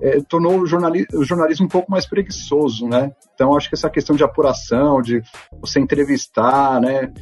[0.00, 2.86] é, tornou o, jornali o jornalismo um pouco mais preguiçoso.
[2.86, 3.10] Né?
[3.34, 5.20] Então, acho que essa questão de apuração, de
[5.60, 7.12] você entrevistar, né?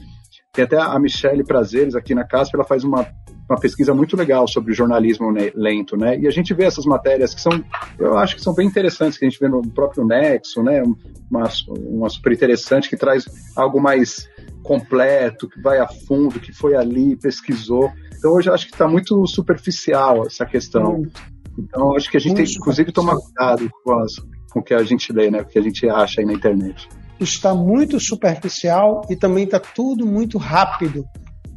[0.53, 3.09] Tem até a Michelle Prazeres aqui na CASP, ela faz uma,
[3.49, 6.19] uma pesquisa muito legal sobre jornalismo lento, né?
[6.19, 7.53] E a gente vê essas matérias que são,
[7.99, 10.83] eu acho que são bem interessantes, que a gente vê no próprio Nexo, né?
[11.31, 14.29] Uma, uma super interessante que traz algo mais
[14.63, 17.93] completo, que vai a fundo, que foi ali, pesquisou.
[18.17, 20.97] Então hoje eu acho que está muito superficial essa questão.
[20.97, 21.11] Hum.
[21.59, 24.15] Então acho que a gente tem, inclusive, tomar cuidado com, as,
[24.51, 25.43] com o que a gente lê, né?
[25.43, 26.89] O que a gente acha aí na internet.
[27.21, 31.05] Está muito superficial e também está tudo muito rápido.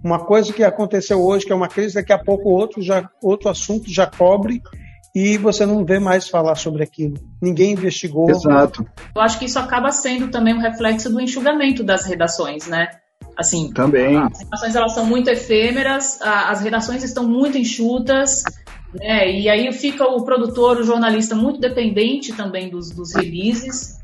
[0.04, 3.50] Uma coisa que aconteceu hoje, que é uma crise, daqui a pouco outro, já, outro
[3.50, 4.62] assunto já cobre
[5.16, 7.16] e você não vê mais falar sobre aquilo.
[7.42, 8.30] Ninguém investigou.
[8.30, 8.86] Exato.
[9.16, 12.88] Eu acho que isso acaba sendo também um reflexo do enxugamento das redações, né?
[13.36, 14.18] Assim, também.
[14.18, 18.44] As redações elas são muito efêmeras, as redações estão muito enxutas,
[18.94, 19.32] né?
[19.32, 23.98] E aí fica o produtor, o jornalista muito dependente também dos, dos releases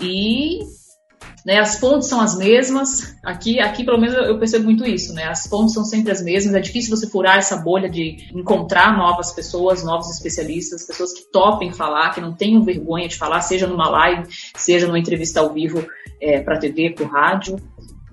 [0.00, 0.60] e
[1.44, 1.58] né?
[1.58, 3.16] As fontes são as mesmas.
[3.22, 5.24] Aqui, aqui pelo menos eu percebo muito isso, né?
[5.24, 6.54] As fontes são sempre as mesmas.
[6.54, 11.72] É difícil você furar essa bolha de encontrar novas pessoas, novos especialistas, pessoas que topem
[11.72, 15.86] falar, que não tenham vergonha de falar, seja numa live, seja numa entrevista ao vivo
[16.20, 17.56] é, para TV, para rádio.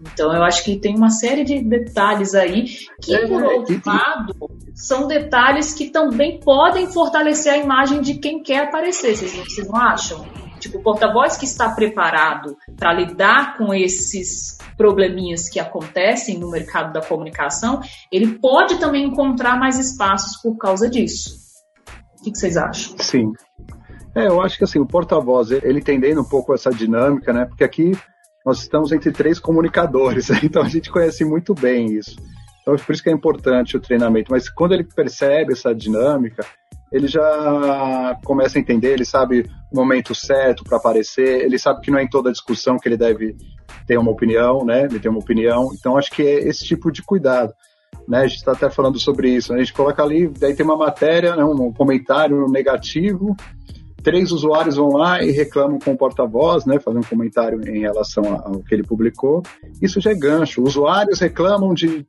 [0.02, 2.66] Então, eu acho que tem uma série de detalhes aí
[3.02, 4.36] que, é, por outro lado,
[4.74, 9.16] são detalhes que também podem fortalecer a imagem de quem quer aparecer.
[9.16, 10.26] Vocês, vocês não acham?
[10.62, 16.94] Tipo, o porta-voz que está preparado para lidar com esses probleminhas que acontecem no mercado
[16.94, 21.36] da comunicação, ele pode também encontrar mais espaços por causa disso.
[22.20, 22.96] O que, que vocês acham?
[23.00, 23.32] Sim.
[24.16, 27.46] É, eu acho que assim, o porta-voz, ele entendendo um pouco essa dinâmica, né?
[27.46, 27.92] Porque aqui
[28.46, 32.16] nós estamos entre três comunicadores, então a gente conhece muito bem isso.
[32.62, 34.32] Então, por isso que é importante o treinamento.
[34.32, 36.46] Mas quando ele percebe essa dinâmica,
[36.92, 41.90] ele já começa a entender, ele sabe o momento certo para aparecer, ele sabe que
[41.90, 43.36] não é em toda discussão que ele deve
[43.88, 44.84] ter uma opinião, né?
[44.84, 45.70] Ele tem uma opinião.
[45.74, 47.54] Então, acho que é esse tipo de cuidado.
[48.08, 48.20] Né?
[48.20, 49.54] A gente está até falando sobre isso.
[49.54, 51.44] A gente coloca ali, daí tem uma matéria, né?
[51.44, 53.36] um comentário negativo,
[54.04, 58.24] três usuários vão lá e reclamam com o porta-voz, né, fazendo um comentário em relação
[58.44, 59.44] ao que ele publicou.
[59.82, 60.64] Isso já é gancho.
[60.64, 62.06] Usuários reclamam de,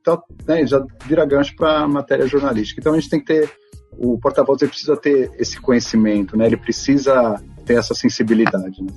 [0.47, 2.79] né, já vira gancho para matéria jornalística.
[2.81, 3.51] Então a gente tem que ter
[3.97, 6.45] o porta-voz precisa ter esse conhecimento, né?
[6.45, 8.81] Ele precisa ter essa sensibilidade.
[8.81, 8.93] Né?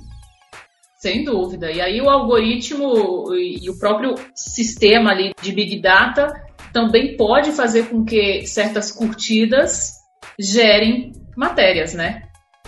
[0.97, 1.71] Sem dúvida.
[1.71, 6.33] E aí o algoritmo e o próprio sistema ali de Big Data
[6.73, 9.93] também pode fazer com que certas curtidas
[10.39, 12.23] gerem matérias, né?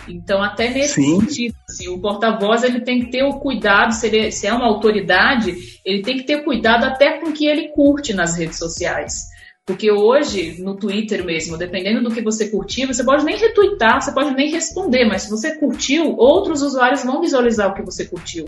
[0.08, 1.20] Então, até nesse Sim.
[1.20, 4.66] sentido, assim, o porta-voz ele tem que ter o cuidado, se, ele, se é uma
[4.66, 9.28] autoridade, ele tem que ter cuidado até com o que ele curte nas redes sociais.
[9.66, 14.12] Porque hoje, no Twitter mesmo, dependendo do que você curtir, você pode nem retweetar, você
[14.12, 18.46] pode nem responder, mas se você curtiu, outros usuários vão visualizar o que você curtiu.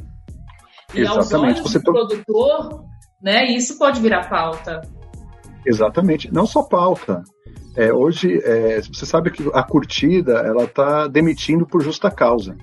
[0.94, 1.35] E Exatamente.
[1.35, 1.92] aos olhos você do to...
[1.92, 2.85] produtor,
[3.22, 4.81] né, isso pode virar pauta.
[5.64, 6.33] Exatamente.
[6.33, 7.22] Não só pauta.
[7.77, 12.57] É, hoje, é, você sabe que a curtida ela está demitindo por justa causa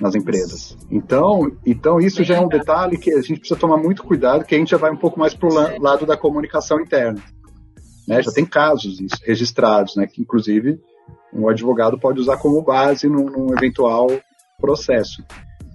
[0.00, 0.76] nas empresas.
[0.90, 4.54] Então, então isso já é um detalhe que a gente precisa tomar muito cuidado, que
[4.54, 7.22] a gente já vai um pouco mais para o lado da comunicação interna.
[8.10, 8.20] Né?
[8.20, 10.04] Já tem casos registrados, né?
[10.04, 10.80] que inclusive
[11.32, 14.10] um advogado pode usar como base num, num eventual
[14.60, 15.24] processo.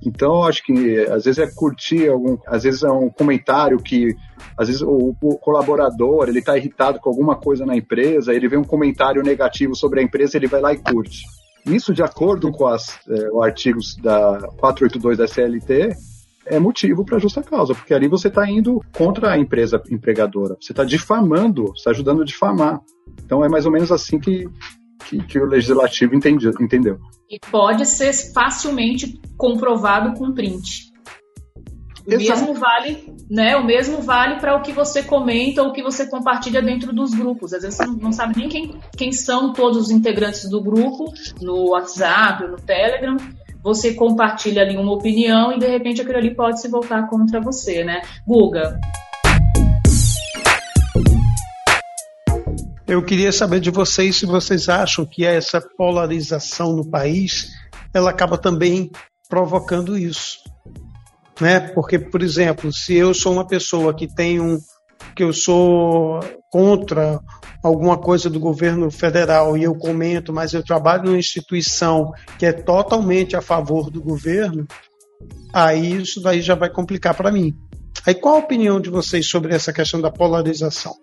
[0.06, 4.13] Então, acho que às vezes é curtir algum, às vezes é um comentário que,
[4.58, 8.58] às vezes o, o colaborador ele está irritado com alguma coisa na empresa, ele vê
[8.58, 11.24] um comentário negativo sobre a empresa, ele vai lá e curte.
[11.65, 15.95] Isso, de acordo com as, é, os artigos da 482 da CLT,
[16.45, 20.71] é motivo para justa causa, porque ali você está indo contra a empresa empregadora, você
[20.71, 22.81] está difamando, está ajudando a difamar.
[23.23, 24.47] Então é mais ou menos assim que,
[25.05, 26.99] que, que o legislativo entendi, entendeu.
[27.29, 30.93] E pode ser facilmente comprovado com print.
[32.08, 32.39] O Exato.
[32.39, 33.58] mesmo vale, né?
[33.58, 37.15] O mesmo vale para o que você comenta ou o que você compartilha dentro dos
[37.15, 37.51] grupos.
[37.51, 41.71] Às vezes você não, sabe nem quem, quem são todos os integrantes do grupo, no
[41.71, 43.17] WhatsApp, no Telegram.
[43.65, 47.84] Você compartilha ali uma opinião e de repente aquilo ali pode se voltar contra você,
[47.84, 48.04] né?
[48.23, 48.80] Guga.
[52.88, 57.54] Eu queria saber de vocês se vocês acham que essa polarização no país
[57.91, 58.91] ela acaba também
[59.28, 60.41] provocando isso,
[61.41, 61.60] né?
[61.60, 64.60] Porque, por exemplo, se eu sou uma pessoa que tem um
[65.15, 66.19] que eu sou
[66.56, 67.20] contra
[67.62, 72.54] alguma coisa do governo federal e eu comento, mas eu trabalho numa instituição que é
[72.54, 74.65] totalmente a favor do governo,
[75.54, 77.54] aí isso daí já vai complicar para mim.
[78.08, 80.94] Aí qual a opinião de vocês sobre essa questão da polarização?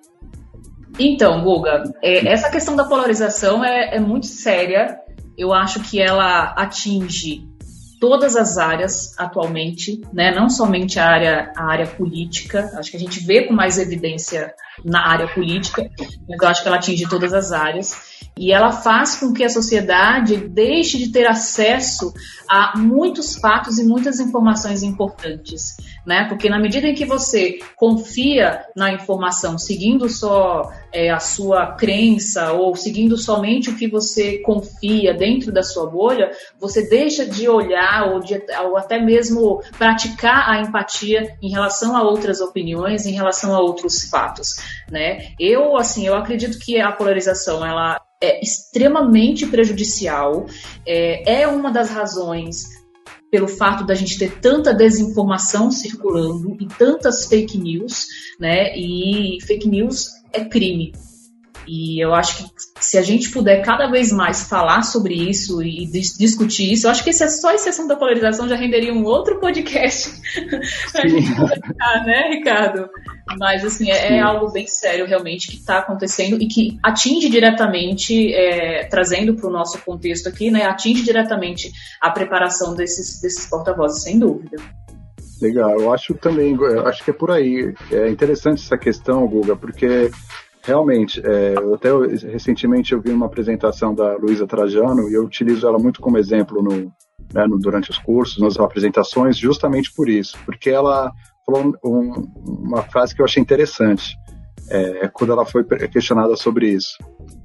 [0.98, 4.96] Então, Guga, é, essa questão da polarização é, é muito séria.
[5.36, 7.46] Eu acho que ela atinge
[8.00, 10.34] todas as áreas atualmente, né?
[10.34, 14.54] não somente a área, a área política, acho que a gente vê com mais evidência
[14.84, 15.88] na área política,
[16.28, 18.12] mas eu acho que ela atinge todas as áreas.
[18.36, 22.14] E ela faz com que a sociedade deixe de ter acesso
[22.48, 26.26] a muitos fatos e muitas informações importantes, né?
[26.28, 32.52] Porque na medida em que você confia na informação, seguindo só é, a sua crença
[32.52, 38.12] ou seguindo somente o que você confia dentro da sua bolha, você deixa de olhar
[38.12, 43.54] ou, de, ou até mesmo praticar a empatia em relação a outras opiniões, em relação
[43.54, 44.56] a outros fatos,
[44.90, 45.32] né?
[45.38, 50.46] Eu, assim, eu acredito que a polarização, ela é extremamente prejudicial,
[50.86, 52.64] é, é uma das razões
[53.30, 58.06] pelo fato da gente ter tanta desinformação circulando e tantas fake news,
[58.38, 58.76] né?
[58.76, 60.92] E fake news é crime.
[61.66, 65.86] E eu acho que se a gente puder cada vez mais falar sobre isso e
[65.86, 69.04] dis discutir isso, eu acho que esse, só a exceção da polarização já renderia um
[69.04, 70.10] outro podcast
[70.92, 72.88] pra gente conversar, né, Ricardo?
[73.38, 78.34] Mas, assim, é, é algo bem sério realmente que está acontecendo e que atinge diretamente,
[78.34, 81.70] é, trazendo para o nosso contexto aqui, né, atinge diretamente
[82.00, 84.56] a preparação desses, desses porta-vozes, sem dúvida.
[85.40, 87.74] Legal, eu acho também, eu acho que é por aí.
[87.90, 90.08] É interessante essa questão, Guga, porque
[90.64, 91.90] Realmente, é, até
[92.30, 96.62] recentemente eu vi uma apresentação da Luísa Trajano e eu utilizo ela muito como exemplo
[96.62, 96.92] no,
[97.34, 101.12] né, no, durante os cursos, nas apresentações, justamente por isso, porque ela
[101.44, 104.16] falou um, uma frase que eu achei interessante
[104.70, 106.96] é, quando ela foi questionada sobre isso.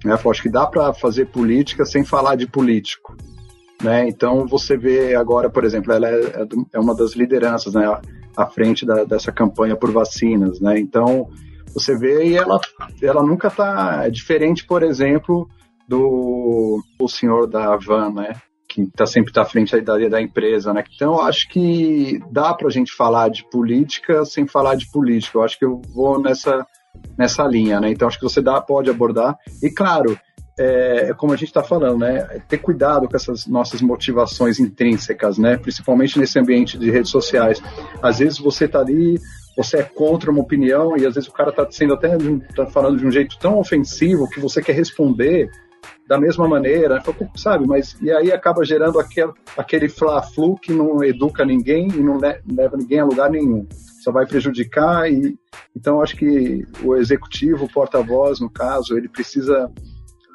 [0.06, 3.18] Né, ela falou, acho que dá para fazer política sem falar de político.
[3.82, 4.08] Né?
[4.08, 7.86] Então você vê agora, por exemplo, ela é, é, é uma das lideranças, né?
[8.38, 10.80] à frente da, dessa campanha por vacinas, né?
[10.80, 11.28] Então,
[11.80, 12.60] você vê e ela,
[13.02, 15.48] ela nunca está diferente, por exemplo,
[15.88, 18.34] do o senhor da Van, né?
[18.68, 20.84] Que está sempre tá à frente da, da empresa, né?
[20.96, 25.38] Então, acho que dá para a gente falar de política sem falar de política.
[25.38, 26.66] Eu acho que eu vou nessa,
[27.18, 27.92] nessa linha, né?
[27.92, 29.38] Então, acho que você dá, pode abordar.
[29.64, 30.18] E, claro,
[30.60, 32.42] é, como a gente está falando, né?
[32.48, 35.58] Ter cuidado com essas nossas motivações intrínsecas, né?
[35.58, 37.62] Principalmente nesse ambiente de redes sociais.
[38.02, 39.20] Às vezes você está ali,
[39.58, 42.16] você é contra uma opinião e às vezes o cara está sendo até
[42.56, 45.50] tá falando de um jeito tão ofensivo que você quer responder
[46.08, 47.02] da mesma maneira,
[47.36, 47.66] sabe?
[47.66, 52.78] Mas e aí acaba gerando aquele, aquele fla-flu que não educa ninguém e não leva
[52.78, 53.68] ninguém a lugar nenhum.
[54.04, 55.36] Só vai prejudicar e
[55.76, 59.72] então acho que o executivo, o porta-voz, no caso, ele precisa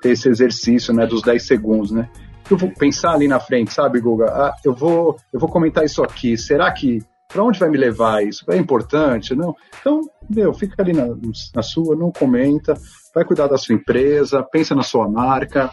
[0.03, 2.11] ter esse exercício, né, dos 10 segundos, né?
[2.51, 4.27] Eu vou pensar ali na frente, sabe, Guga?
[4.27, 6.37] Ah, eu vou, eu vou comentar isso aqui.
[6.37, 6.99] Será que
[7.33, 8.45] para onde vai me levar isso?
[8.51, 9.57] É importante, não?
[9.81, 11.07] Então, meu, fica ali na,
[11.55, 12.75] na sua, não comenta,
[13.15, 15.71] vai cuidar da sua empresa, pensa na sua marca.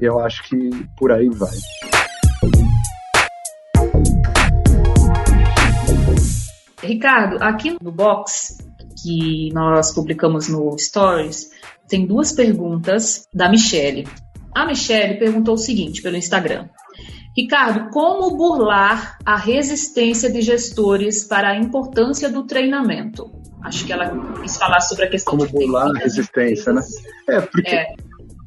[0.00, 1.54] Eu acho que por aí vai.
[6.82, 8.58] Ricardo, aqui no box
[9.02, 11.50] que nós publicamos no Stories,
[11.88, 14.06] tem duas perguntas da Michelle.
[14.54, 16.68] A Michelle perguntou o seguinte pelo Instagram:
[17.36, 23.30] Ricardo, como burlar a resistência de gestores para a importância do treinamento?
[23.62, 24.08] Acho que ela
[24.40, 26.82] quis falar sobre a questão como de burlar a resistência, né?
[27.28, 27.94] É, porque é.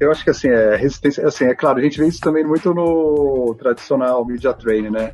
[0.00, 2.72] eu acho que assim, é, resistência, assim, é claro, a gente vê isso também muito
[2.72, 5.12] no tradicional media training, né?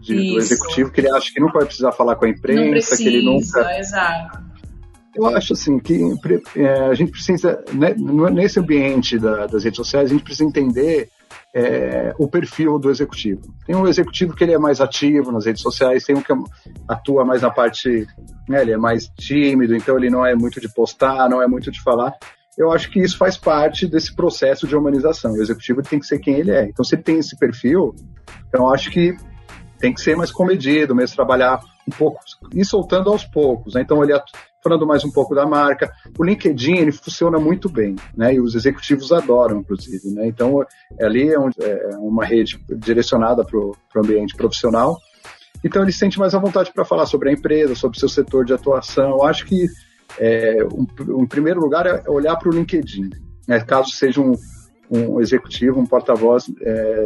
[0.00, 3.02] De, do executivo, que ele acha que nunca vai precisar falar com a imprensa, precisa,
[3.02, 3.78] que ele nunca.
[3.78, 4.48] Exato.
[5.14, 6.00] Eu acho assim que
[6.56, 7.94] é, a gente precisa, né,
[8.32, 11.08] nesse ambiente da, das redes sociais, a gente precisa entender
[11.54, 13.42] é, o perfil do executivo.
[13.66, 16.32] Tem um executivo que ele é mais ativo nas redes sociais, tem um que
[16.88, 18.06] atua mais na parte,
[18.48, 21.70] né, ele é mais tímido, então ele não é muito de postar, não é muito
[21.70, 22.12] de falar.
[22.56, 25.32] Eu acho que isso faz parte desse processo de humanização.
[25.32, 26.64] O executivo tem que ser quem ele é.
[26.64, 27.94] Então, se ele tem esse perfil,
[28.48, 29.16] então eu acho que
[29.78, 32.18] tem que ser mais comedido, mesmo trabalhar um pouco
[32.52, 33.74] e soltando aos poucos.
[33.74, 33.82] Né?
[33.82, 34.12] Então, ele
[34.68, 35.90] falando mais um pouco da marca.
[36.18, 38.34] O LinkedIn ele funciona muito bem, né?
[38.34, 40.26] E os executivos adoram, inclusive, né?
[40.26, 40.62] Então
[41.00, 44.98] ali é, um, é uma rede direcionada para o ambiente profissional.
[45.64, 48.52] Então ele sente mais à vontade para falar sobre a empresa, sobre seu setor de
[48.52, 49.10] atuação.
[49.10, 49.66] Eu acho que
[50.18, 53.08] é, um, em primeiro lugar é olhar para o LinkedIn,
[53.46, 53.60] né?
[53.60, 54.34] caso seja um,
[54.90, 57.04] um executivo, um porta-voz é,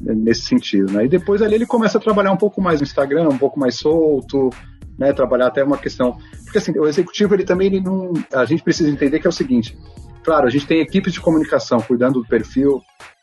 [0.00, 0.92] nesse sentido.
[0.92, 1.06] Né?
[1.06, 3.76] E depois ali ele começa a trabalhar um pouco mais no Instagram, um pouco mais
[3.76, 4.50] solto,
[4.98, 6.16] né, trabalhar até uma questão.
[6.44, 8.12] Porque assim, o executivo ele também ele não.
[8.32, 9.78] A gente precisa entender que é o seguinte:
[10.24, 12.82] claro, a gente tem equipes de comunicação cuidando do perfil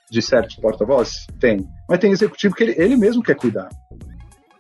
[0.10, 1.26] de certos porta-vozes?
[1.40, 1.68] Tem.
[1.90, 3.70] Mas tem executivo que ele, ele mesmo quer cuidar.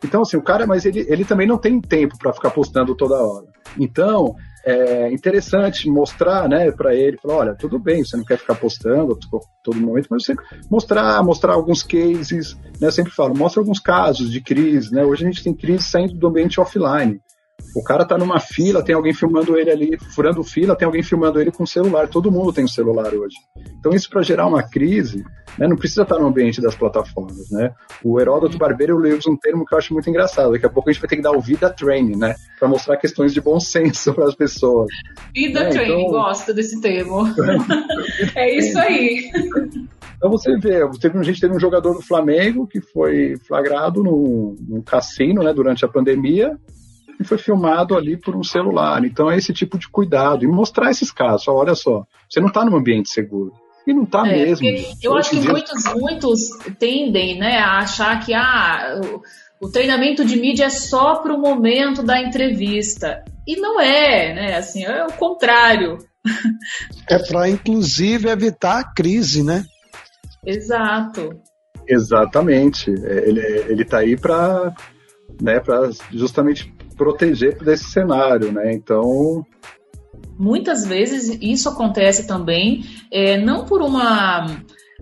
[0.03, 3.15] Então, assim, o cara, mas ele, ele também não tem tempo para ficar postando toda
[3.15, 3.47] hora.
[3.79, 8.55] Então, é interessante mostrar, né, para ele, falar, olha, tudo bem, você não quer ficar
[8.55, 9.17] postando
[9.63, 10.33] todo momento, mas você
[10.69, 15.23] mostrar, mostrar alguns cases, né, eu sempre falo, mostra alguns casos de crise, né, hoje
[15.23, 17.21] a gente tem crise saindo do ambiente offline,
[17.75, 21.41] o cara tá numa fila, tem alguém filmando ele ali, furando fila, tem alguém filmando
[21.41, 22.07] ele com o celular.
[22.07, 23.35] Todo mundo tem um celular hoje.
[23.77, 25.25] Então isso para gerar uma crise,
[25.59, 27.73] né, não precisa estar no ambiente das plataformas, né?
[28.01, 30.53] O Heródoto Barbeiro usa um termo que eu acho muito engraçado.
[30.53, 32.95] Daqui a pouco a gente vai ter que dar o vida training, né, para mostrar
[32.95, 34.87] questões de bom senso para as pessoas.
[35.33, 35.69] Vida né?
[35.69, 36.11] training, então...
[36.11, 37.23] gosto desse termo.
[38.35, 39.29] é isso aí.
[40.15, 44.55] Então você vê, teve, a gente teve um jogador do Flamengo que foi flagrado num,
[44.65, 46.57] num cassino, né, durante a pandemia,
[47.19, 49.03] e foi filmado ali por um celular.
[49.03, 51.47] Então é esse tipo de cuidado e mostrar esses casos.
[51.47, 53.53] Olha só, você não está num ambiente seguro.
[53.87, 54.67] E não está é, mesmo.
[55.01, 55.51] Eu acho que dia...
[55.51, 56.49] muitos, muitos
[56.79, 58.99] tendem né, a achar que ah,
[59.61, 63.23] o, o treinamento de mídia é só para o momento da entrevista.
[63.47, 64.57] E não é, né?
[64.57, 65.97] Assim, é o contrário.
[67.07, 69.63] É para, inclusive, evitar a crise, né?
[70.43, 71.39] Exato.
[71.87, 72.91] Exatamente.
[72.91, 74.73] É, ele está aí para
[75.39, 75.61] né,
[76.11, 78.73] justamente proteger desse cenário, né?
[78.73, 79.45] Então
[80.37, 84.45] muitas vezes isso acontece também é, não por uma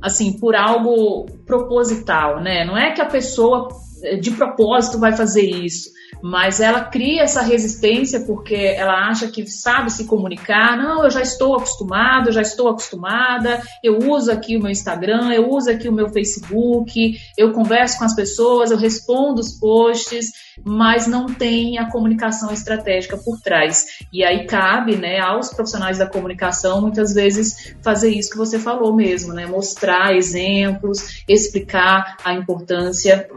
[0.02, 2.66] assim por algo proposital, né?
[2.66, 3.70] Não é que a pessoa
[4.04, 5.90] é, de propósito vai fazer isso,
[6.24, 10.78] mas ela cria essa resistência porque ela acha que sabe se comunicar.
[10.78, 15.34] Não, eu já estou acostumado, eu já estou acostumada, eu uso aqui o meu Instagram,
[15.34, 20.32] eu uso aqui o meu Facebook, eu converso com as pessoas, eu respondo os posts,
[20.64, 23.86] mas não tem a comunicação estratégica por trás.
[24.12, 28.96] E aí cabe, né, aos profissionais da comunicação muitas vezes fazer isso que você falou
[28.96, 33.28] mesmo, né, mostrar exemplos, explicar a importância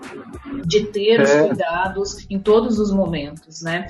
[0.65, 1.23] de ter é.
[1.23, 3.87] os cuidados em todos os momentos, né?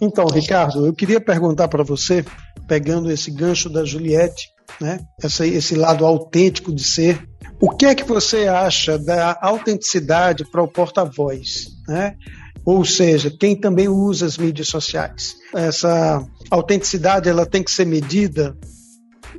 [0.00, 2.24] Então, Ricardo, eu queria perguntar para você,
[2.66, 4.48] pegando esse gancho da Juliette,
[4.80, 5.00] né?
[5.22, 7.28] Esse, esse lado autêntico de ser,
[7.60, 12.16] o que é que você acha da autenticidade para o porta-voz, né?
[12.64, 15.36] Ou seja, quem também usa as mídias sociais.
[15.54, 18.56] Essa autenticidade ela tem que ser medida.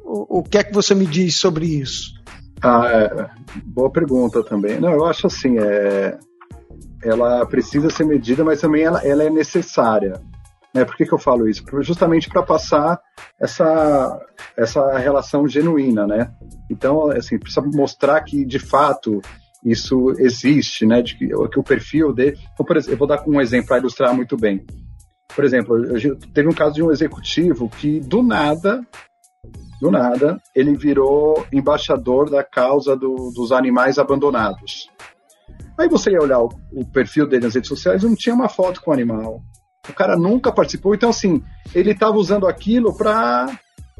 [0.03, 2.13] O, o que é que você me diz sobre isso?
[2.61, 3.29] Ah, é,
[3.65, 4.79] boa pergunta também.
[4.79, 6.17] Não, eu acho assim, é,
[7.03, 10.21] ela precisa ser medida, mas também ela, ela é necessária.
[10.73, 10.83] Né?
[10.83, 11.63] Por que, que eu falo isso?
[11.81, 12.99] Justamente para passar
[13.39, 14.19] essa,
[14.57, 16.31] essa relação genuína, né?
[16.69, 19.21] Então, assim, precisa mostrar que, de fato,
[19.63, 21.01] isso existe, né?
[21.01, 22.37] De que, que o perfil dele...
[22.53, 24.65] Então, por exemplo, eu vou dar um exemplo para ilustrar muito bem.
[25.35, 28.85] Por exemplo, eu, teve um caso de um executivo que, do nada,
[29.79, 34.89] do nada, ele virou embaixador da causa do, dos animais abandonados.
[35.77, 38.81] Aí você ia olhar o, o, perfil dele nas redes sociais, não tinha uma foto
[38.81, 39.41] com o animal,
[39.89, 41.43] o cara nunca participou, então assim,
[41.73, 43.47] ele estava usando aquilo para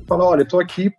[0.07, 0.91] falar, olha, estou aqui,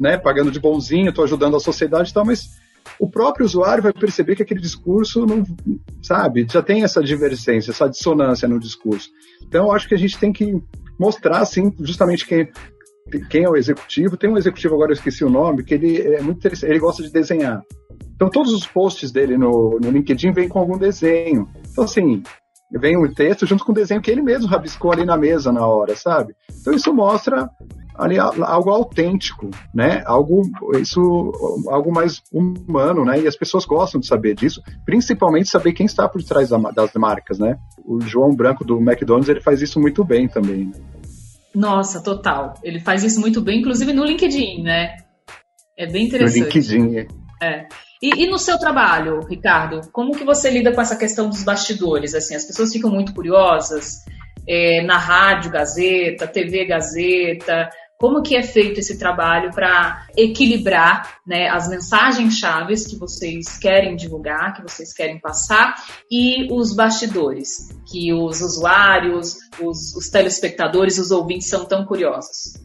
[0.00, 2.50] né, pagando de bonzinho, estou ajudando a sociedade e tal, mas
[2.98, 5.42] o próprio usuário vai perceber que aquele discurso não,
[6.02, 9.08] sabe, já tem essa divergência, essa dissonância no discurso.
[9.42, 10.54] Então, eu acho que a gente tem que
[10.98, 12.48] mostrar, assim, justamente quem,
[13.28, 14.16] quem é o executivo.
[14.16, 17.02] Tem um executivo agora, eu esqueci o nome, que ele é muito interessante, ele gosta
[17.02, 17.62] de desenhar.
[18.16, 21.48] Então, todos os posts dele no, no LinkedIn vêm com algum desenho.
[21.70, 22.22] Então, assim,
[22.70, 25.66] vem um texto junto com o desenho que ele mesmo rabiscou ali na mesa na
[25.66, 26.34] hora, sabe?
[26.60, 27.48] Então isso mostra
[27.94, 30.02] ali algo autêntico, né?
[30.04, 30.42] Algo
[30.80, 31.32] isso
[31.68, 33.20] algo mais humano, né?
[33.20, 37.38] E as pessoas gostam de saber disso, principalmente saber quem está por trás das marcas,
[37.38, 37.56] né?
[37.84, 40.66] O João Branco do McDonald's ele faz isso muito bem também.
[40.66, 40.72] Né?
[41.54, 42.54] Nossa, total.
[42.62, 44.96] Ele faz isso muito bem, inclusive no LinkedIn, né?
[45.78, 46.38] É bem interessante.
[46.38, 47.06] No LinkedIn.
[47.42, 47.66] É.
[48.02, 52.14] E, e, no seu trabalho, Ricardo, como que você lida com essa questão dos bastidores?
[52.14, 54.04] Assim, as pessoas ficam muito curiosas
[54.46, 57.70] é, na rádio Gazeta, TV Gazeta.
[57.98, 63.96] Como que é feito esse trabalho para equilibrar né, as mensagens chaves que vocês querem
[63.96, 65.74] divulgar, que vocês querem passar,
[66.10, 72.60] e os bastidores, que os usuários, os, os telespectadores, os ouvintes são tão curiosos?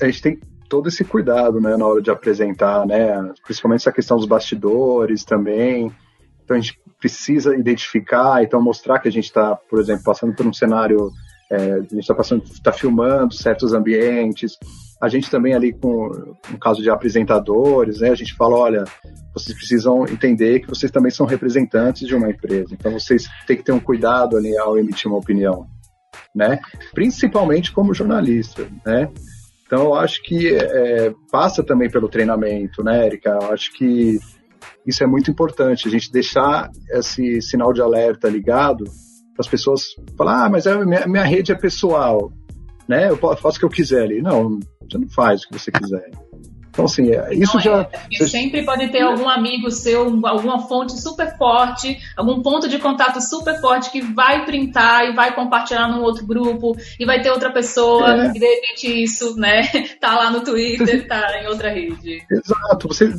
[0.00, 4.16] A gente tem todo esse cuidado, né, na hora de apresentar, né, principalmente essa questão
[4.16, 5.92] dos bastidores também.
[6.42, 10.46] Então a gente precisa identificar, então mostrar que a gente está, por exemplo, passando por
[10.46, 11.10] um cenário,
[11.50, 14.56] é, a gente está passando, está filmando certos ambientes.
[14.98, 16.08] A gente também ali com
[16.50, 18.84] no caso de apresentadores, né, a gente fala, olha,
[19.34, 22.72] vocês precisam entender que vocês também são representantes de uma empresa.
[22.72, 25.66] Então vocês têm que ter um cuidado ali ao emitir uma opinião,
[26.34, 26.60] né?
[26.94, 29.10] Principalmente como jornalista, né?
[29.72, 33.30] Então, eu acho que é, passa também pelo treinamento, né, Erika?
[33.30, 34.18] Eu acho que
[34.86, 39.84] isso é muito importante, a gente deixar esse sinal de alerta ligado para as pessoas
[40.14, 42.30] falar, ah, mas a minha, minha rede é pessoal,
[42.86, 43.08] né?
[43.08, 44.20] Eu faço o que eu quiser ali.
[44.20, 46.10] Não, você não faz o que você quiser.
[46.72, 47.82] Então, assim, é, isso já.
[47.92, 48.28] É, você...
[48.28, 53.60] Sempre pode ter algum amigo seu, alguma fonte super forte, algum ponto de contato super
[53.60, 58.24] forte que vai printar e vai compartilhar num outro grupo, e vai ter outra pessoa,
[58.24, 58.30] é.
[58.30, 59.62] e de repente isso, né,
[60.00, 62.24] tá lá no Twitter, tá em outra rede.
[62.30, 62.88] Exato.
[62.88, 63.12] Você,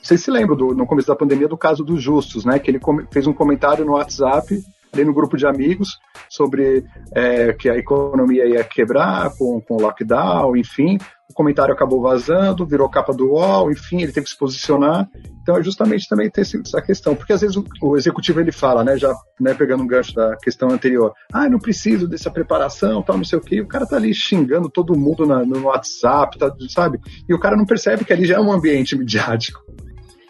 [0.00, 2.60] você se lembra do, no começo da pandemia do caso dos Justos, né?
[2.60, 2.80] Que ele
[3.10, 5.98] fez um comentário no WhatsApp ali no grupo de amigos
[6.28, 6.84] sobre
[7.14, 10.98] é, que a economia ia quebrar com, com o lockdown, enfim.
[11.40, 15.08] Comentário acabou vazando, virou capa do UOL, enfim, ele teve que se posicionar.
[15.40, 18.84] Então é justamente também ter essa questão, porque às vezes o, o executivo ele fala,
[18.84, 19.10] né, já
[19.40, 23.38] né, pegando um gancho da questão anterior, ah, não preciso dessa preparação, tal, não sei
[23.38, 27.00] o quê, o cara tá ali xingando todo mundo na, no WhatsApp, tá, sabe?
[27.26, 29.60] E o cara não percebe que ali já é um ambiente midiático.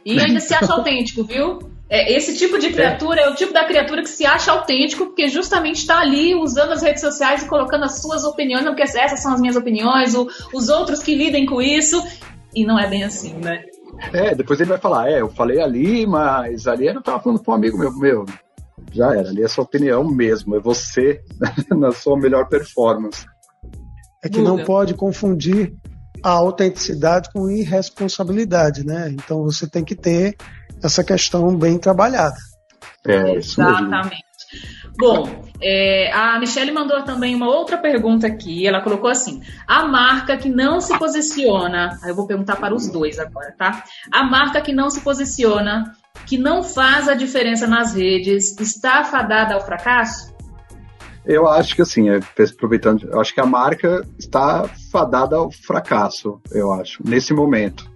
[0.06, 1.58] E ainda se acha autêntico, viu?
[1.91, 3.24] É, esse tipo de criatura é.
[3.24, 3.28] é.
[3.28, 7.01] o tipo da criatura que se acha autêntico, porque justamente está ali usando as redes
[7.01, 10.68] sociais e colocando as suas opiniões, não, porque essas são as minhas opiniões, o, os
[10.68, 12.01] outros que lidem com isso,
[12.55, 13.64] e não é bem assim, né?
[14.12, 17.51] É, depois ele vai falar, é, eu falei ali, mas ali eu estava falando com
[17.51, 18.24] um amigo meu, meu,
[18.93, 21.20] já era, ali é sua opinião mesmo, é você
[21.76, 23.26] na sua melhor performance.
[24.22, 25.74] É que não pode confundir
[26.22, 29.11] a autenticidade com irresponsabilidade, né?
[29.11, 30.36] Então você tem que ter
[30.83, 32.37] essa questão bem trabalhada.
[33.07, 34.31] É, isso Exatamente.
[34.99, 38.66] Bom, é, a Michelle mandou também uma outra pergunta aqui.
[38.66, 41.99] Ela colocou assim: a marca que não se posiciona.
[42.03, 43.85] Aí eu vou perguntar para os dois agora, tá?
[44.12, 45.95] A marca que não se posiciona,
[46.26, 50.35] que não faz a diferença nas redes, está fadada ao fracasso?
[51.24, 56.41] Eu acho que assim, é, aproveitando, eu acho que a marca está fadada ao fracasso,
[56.51, 57.89] eu acho, nesse momento.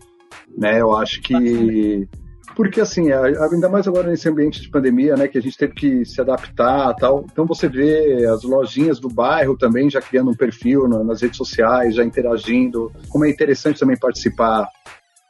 [0.57, 0.80] Né?
[0.80, 2.07] Eu acho que
[2.55, 6.05] porque assim, ainda mais agora nesse ambiente de pandemia, né, que a gente teve que
[6.05, 7.24] se adaptar tal.
[7.30, 11.94] Então você vê as lojinhas do bairro também já criando um perfil nas redes sociais,
[11.94, 12.92] já interagindo.
[13.09, 14.68] Como é interessante também participar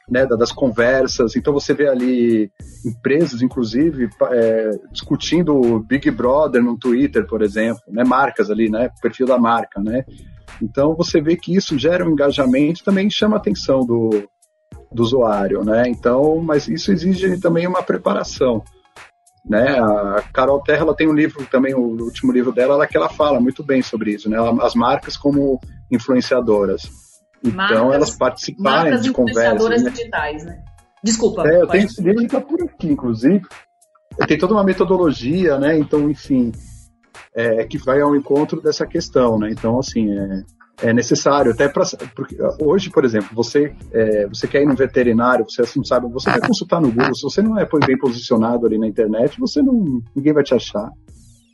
[0.09, 1.35] né, das conversas.
[1.35, 2.51] Então você vê ali
[2.85, 9.25] empresas, inclusive, é, discutindo Big Brother no Twitter, por exemplo, né, marcas ali, né, perfil
[9.25, 10.05] da marca, né.
[10.61, 14.29] Então você vê que isso gera um engajamento, também chama a atenção do,
[14.95, 15.83] do usuário, né?
[15.87, 18.63] Então, mas isso exige também uma preparação.
[19.47, 19.77] Né?
[19.79, 23.09] A Carol Terra ela tem um livro também, o último livro dela, ela, que ela
[23.09, 24.37] fala muito bem sobre isso, né?
[24.61, 25.59] As marcas como
[25.91, 26.89] influenciadoras.
[27.43, 29.83] Então, marcas, elas participarem marcas de conversas.
[29.83, 29.89] Né?
[29.91, 30.63] digitais, né?
[31.03, 31.47] Desculpa.
[31.47, 33.41] É, eu tenho esse livro está por aqui, inclusive.
[34.27, 35.77] Tem toda uma metodologia, né?
[35.77, 36.51] Então, enfim,
[37.35, 39.51] é, que vai ao encontro dessa questão, né?
[39.51, 40.43] Então, assim, é,
[40.81, 41.83] é necessário, até para.
[42.59, 46.41] Hoje, por exemplo, você, é, você quer ir no veterinário, você não sabe, você vai
[46.41, 50.01] consultar no Google, se você não é bem posicionado ali na internet, você não.
[50.15, 50.89] ninguém vai te achar.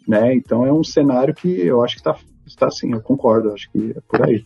[0.08, 0.34] Né?
[0.34, 2.16] Então é um cenário que eu acho que está
[2.46, 4.44] está assim, eu concordo, acho que é por aí.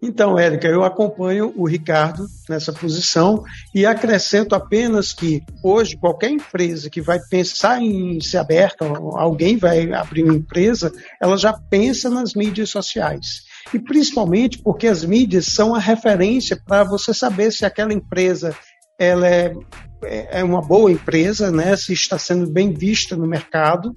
[0.00, 3.42] Então, Érica, eu acompanho o Ricardo nessa posição
[3.74, 9.92] e acrescento apenas que hoje qualquer empresa que vai pensar em ser aberta, alguém vai
[9.92, 13.47] abrir uma empresa, ela já pensa nas mídias sociais.
[13.72, 18.54] E principalmente porque as mídias são a referência para você saber se aquela empresa
[18.98, 19.54] ela é,
[20.02, 23.92] é uma boa empresa, né, se está sendo bem vista no mercado,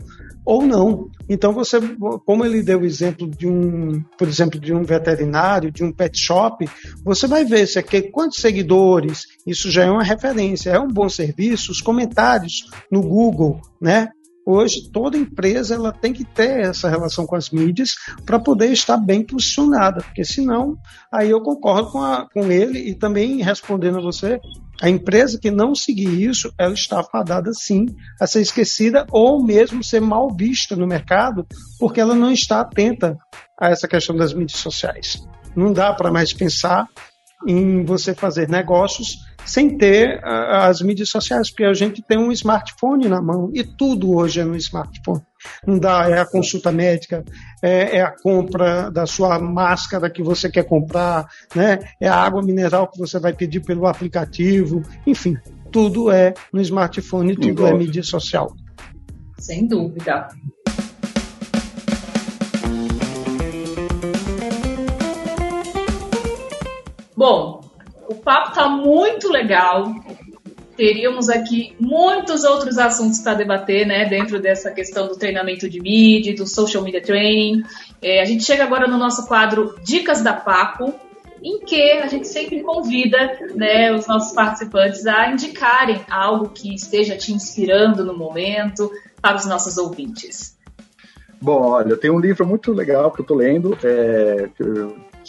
[0.45, 1.09] ou não.
[1.27, 1.79] Então você,
[2.25, 6.17] como ele deu o exemplo de um, por exemplo, de um veterinário, de um pet
[6.17, 6.67] shop,
[7.03, 11.09] você vai ver se aqui quantos seguidores, isso já é uma referência, é um bom
[11.09, 14.09] serviço, os comentários no Google, né?
[14.45, 17.91] Hoje toda empresa ela tem que ter essa relação com as mídias
[18.25, 20.75] para poder estar bem posicionada, porque senão
[21.11, 24.39] aí eu concordo com, a, com ele e também respondendo a você,
[24.81, 27.85] a empresa que não seguir isso, ela está fadada sim
[28.19, 31.45] a ser esquecida ou mesmo ser mal vista no mercado,
[31.79, 33.17] porque ela não está atenta
[33.59, 35.23] a essa questão das mídias sociais.
[35.55, 36.87] Não dá para mais pensar
[37.47, 42.31] em você fazer negócios sem ter uh, as mídias sociais, porque a gente tem um
[42.31, 45.21] smartphone na mão e tudo hoje é no smartphone.
[45.65, 47.25] Não dá, é a consulta médica,
[47.61, 51.79] é, é, a compra da sua máscara que você quer comprar, né?
[51.99, 55.35] é a água mineral que você vai pedir pelo aplicativo, enfim,
[55.71, 58.53] tudo é no smartphone, tudo é mídia social.
[59.39, 60.27] Sem dúvida.
[67.15, 67.61] Bom,
[68.07, 69.93] o papo está muito legal.
[70.75, 76.35] Teríamos aqui muitos outros assuntos para debater, né, dentro dessa questão do treinamento de mídia,
[76.35, 77.63] do social media training.
[78.01, 80.93] É, a gente chega agora no nosso quadro Dicas da Papo,
[81.43, 83.17] em que a gente sempre convida
[83.55, 88.91] né, os nossos participantes a indicarem algo que esteja te inspirando no momento
[89.21, 90.57] para os nossos ouvintes.
[91.41, 94.47] Bom, olha, tenho um livro muito legal que eu estou lendo, é,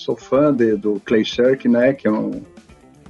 [0.03, 2.43] sou fã de, do Clay Shirk, né, que é um,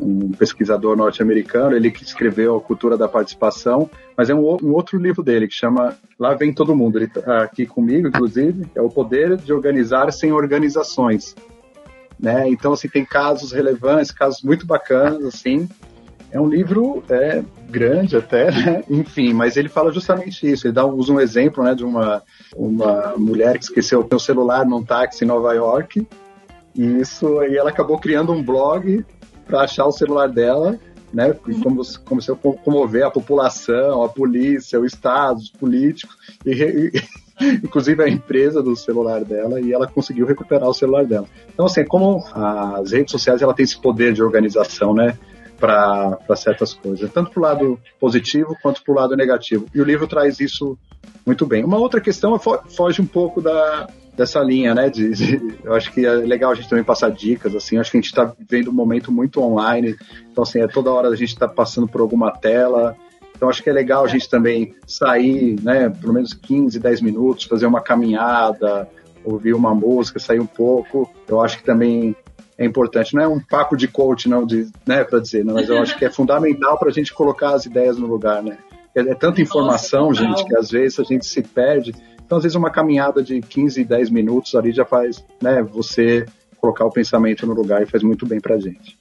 [0.00, 4.98] um pesquisador norte-americano, ele que escreveu A Cultura da Participação, mas é um, um, outro
[4.98, 8.88] livro dele que chama Lá Vem Todo Mundo, ele está aqui comigo, inclusive, é O
[8.88, 11.34] Poder de Organizar Sem Organizações.
[12.18, 12.48] Né?
[12.48, 15.68] Então, assim, tem casos relevantes, casos muito bacanas, assim.
[16.30, 18.84] É um livro é, grande até, né?
[18.88, 20.66] enfim, mas ele fala justamente isso.
[20.66, 22.22] Ele dá, usa um exemplo né, de uma,
[22.56, 26.06] uma mulher que esqueceu o celular num táxi em Nova York,
[26.74, 29.04] e isso aí ela acabou criando um blog
[29.46, 30.78] para achar o celular dela,
[31.12, 31.32] né?
[31.62, 36.92] Como, como se comover a população, a polícia, o Estado, os políticos, e, e,
[37.62, 41.26] inclusive a empresa do celular dela, e ela conseguiu recuperar o celular dela.
[41.52, 45.18] Então, assim, como as redes sociais ela tem esse poder de organização, né?
[45.62, 49.66] Para certas coisas, tanto para o lado positivo quanto para o lado negativo.
[49.72, 50.76] E o livro traz isso
[51.24, 51.64] muito bem.
[51.64, 53.86] Uma outra questão é foge um pouco da,
[54.16, 54.90] dessa linha, né?
[54.90, 57.78] De, de, eu acho que é legal a gente também passar dicas, assim.
[57.78, 59.96] Acho que a gente está vivendo um momento muito online,
[60.30, 62.96] então assim é toda hora a gente está passando por alguma tela.
[63.34, 65.88] Então acho que é legal a gente também sair, né?
[65.88, 68.88] Pelo menos 15, 10 minutos, fazer uma caminhada,
[69.24, 71.08] ouvir uma música, sair um pouco.
[71.26, 72.14] Eu acho que também
[72.58, 73.14] é importante.
[73.14, 75.04] Não é um papo de coach, não, de, né?
[75.04, 77.96] Para dizer, não, mas eu acho que é fundamental para a gente colocar as ideias
[77.98, 78.58] no lugar, né?
[78.94, 81.94] É, é tanta informação, Nossa, gente, que às vezes a gente se perde.
[82.24, 86.24] Então, às vezes, uma caminhada de 15, 10 minutos ali já faz né, você
[86.58, 88.98] colocar o pensamento no lugar e faz muito bem para a gente.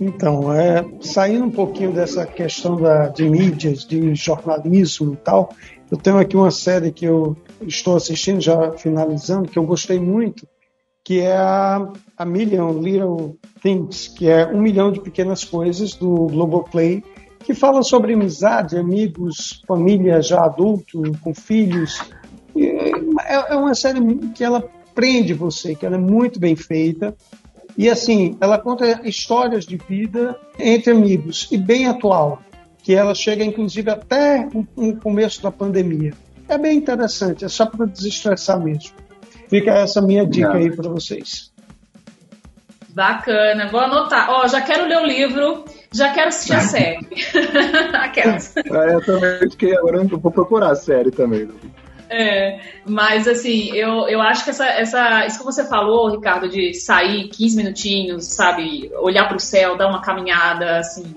[0.00, 5.54] Então, é, saindo um pouquinho dessa questão da, de mídias, de jornalismo e tal,
[5.90, 10.48] eu tenho aqui uma série que eu estou assistindo, já finalizando, que eu gostei muito,
[11.10, 16.28] que é a, a Million Little Things, que é um milhão de pequenas coisas do
[16.28, 17.02] Globoplay,
[17.40, 22.00] que fala sobre amizade, amigos, família já adulto, com filhos.
[22.56, 24.00] É, é uma série
[24.36, 24.62] que ela
[24.94, 27.12] prende você, que ela é muito bem feita.
[27.76, 32.40] E assim, ela conta histórias de vida entre amigos e bem atual,
[32.84, 36.14] que ela chega inclusive até o começo da pandemia.
[36.48, 39.09] É bem interessante, é só para desestressar mesmo.
[39.50, 41.52] Fica essa minha dica aí para vocês.
[42.90, 44.30] Bacana, vou anotar.
[44.30, 47.06] Ó, oh, já quero ler o livro, já quero assistir a série.
[47.94, 48.56] Aquelas.
[48.56, 51.48] É, eu também fiquei, agora eu vou procurar a série também.
[52.08, 56.74] É, mas assim, eu, eu acho que essa, essa, isso que você falou, Ricardo, de
[56.74, 61.14] sair 15 minutinhos, sabe, olhar para o céu, dar uma caminhada, assim,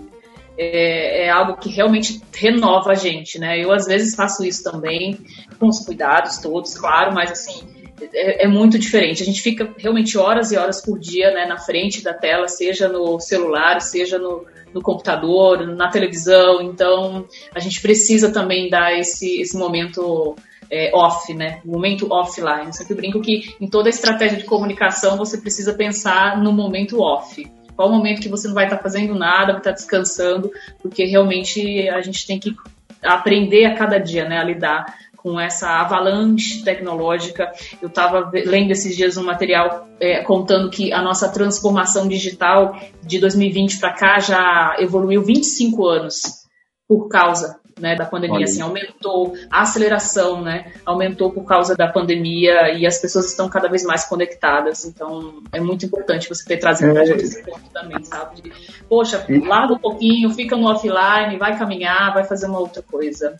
[0.56, 3.60] é, é, algo que realmente renova a gente, né?
[3.60, 5.20] Eu às vezes faço isso também,
[5.60, 9.22] com os cuidados todos, claro, mas assim, é, é, muito diferente.
[9.22, 12.88] A gente fica realmente horas e horas por dia né, na frente da tela, seja
[12.88, 16.62] no celular, seja no, no computador, na televisão.
[16.62, 20.36] Então, a gente precisa também dar esse, esse momento
[20.70, 21.62] é, off, né?
[21.64, 22.66] Momento offline.
[22.66, 27.46] Eu sempre brinco que em toda estratégia de comunicação você precisa pensar no momento off.
[27.76, 31.90] Qual o momento que você não vai estar fazendo nada, vai estar descansando, porque realmente
[31.90, 32.56] a gente tem que
[33.02, 34.86] aprender a cada dia, né, a lidar
[35.24, 37.52] com essa avalanche tecnológica.
[37.82, 43.20] Eu estava lendo esses dias um material é, contando que a nossa transformação digital de
[43.20, 46.44] 2020 para cá já evoluiu 25 anos
[46.88, 52.72] por causa né, da pandemia, assim, aumentou a aceleração, né, aumentou por causa da pandemia
[52.72, 56.98] e as pessoas estão cada vez mais conectadas, então é muito importante você ter trazido
[56.98, 57.04] é.
[57.04, 58.52] esse ponto também, sabe, de,
[58.88, 63.36] poxa, larga um pouquinho, fica no offline, vai caminhar, vai fazer uma outra coisa.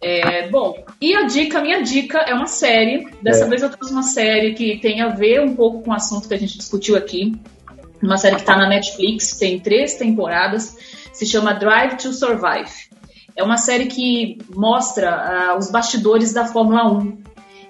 [0.00, 3.48] É, bom, e a dica, minha dica é uma série, dessa é.
[3.48, 6.34] vez eu trouxe uma série que tem a ver um pouco com o assunto que
[6.34, 7.32] a gente discutiu aqui,
[8.02, 10.76] uma série que está na Netflix, tem três temporadas,
[11.12, 12.93] se chama Drive to Survive.
[13.36, 17.18] É uma série que mostra uh, os bastidores da Fórmula 1.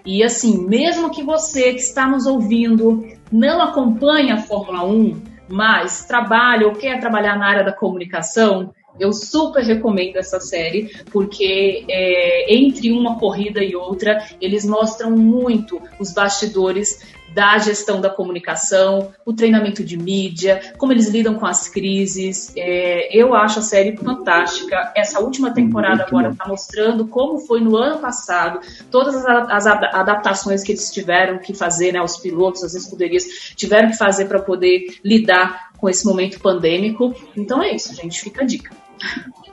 [0.05, 3.03] E assim, mesmo que você que está nos ouvindo
[3.33, 9.13] não acompanhe a Fórmula 1, mas trabalha ou quer trabalhar na área da comunicação, eu
[9.13, 16.13] super recomendo essa série, porque é, entre uma corrida e outra, eles mostram muito os
[16.13, 22.53] bastidores da gestão da comunicação, o treinamento de mídia, como eles lidam com as crises.
[22.57, 24.93] É, eu acho a série fantástica.
[24.97, 28.61] Essa última temporada agora está mostrando como foi no ano passado,
[28.91, 33.25] todas as, as, adaptações que eles tiveram que fazer, né, os pilotos, as escuderias
[33.57, 37.13] tiveram que fazer para poder lidar com esse momento pandêmico.
[37.37, 38.21] Então é isso, gente.
[38.21, 38.71] Fica a dica.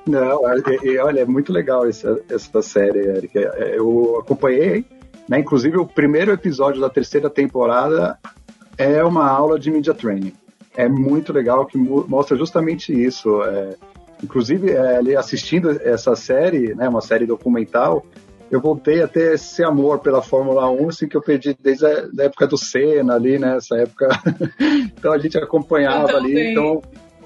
[0.06, 3.40] Não, olha, é muito legal essa, essa série, Erika.
[3.40, 4.86] É, eu acompanhei,
[5.28, 5.39] né?
[5.39, 8.17] Inclusive o primeiro episódio da terceira temporada
[8.78, 10.34] é uma aula de media training.
[10.76, 13.43] É muito legal que mostra justamente isso.
[13.43, 13.76] É,
[14.24, 18.05] inclusive, é, assistindo essa série, né, uma série documental,
[18.49, 22.07] eu voltei a ter esse amor pela Fórmula 1, assim, que eu perdi desde a
[22.11, 23.55] da época do Senna ali, né?
[23.55, 24.09] Essa época.
[24.97, 26.51] então a gente acompanhava ali.
[26.51, 26.82] Então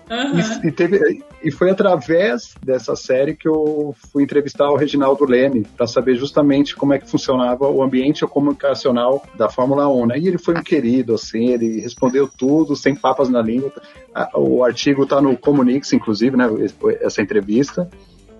[0.09, 0.39] Uhum.
[0.39, 5.65] E, e, teve, e foi através dessa série que eu fui entrevistar o Reginaldo Leme
[5.75, 10.05] para saber justamente como é que funcionava o ambiente comunicacional da Fórmula 1.
[10.07, 10.19] Né?
[10.19, 13.71] E ele foi um querido, assim, ele respondeu tudo, sem papas na língua.
[14.35, 16.47] O artigo está no Comunix, inclusive, né,
[17.01, 17.89] essa entrevista.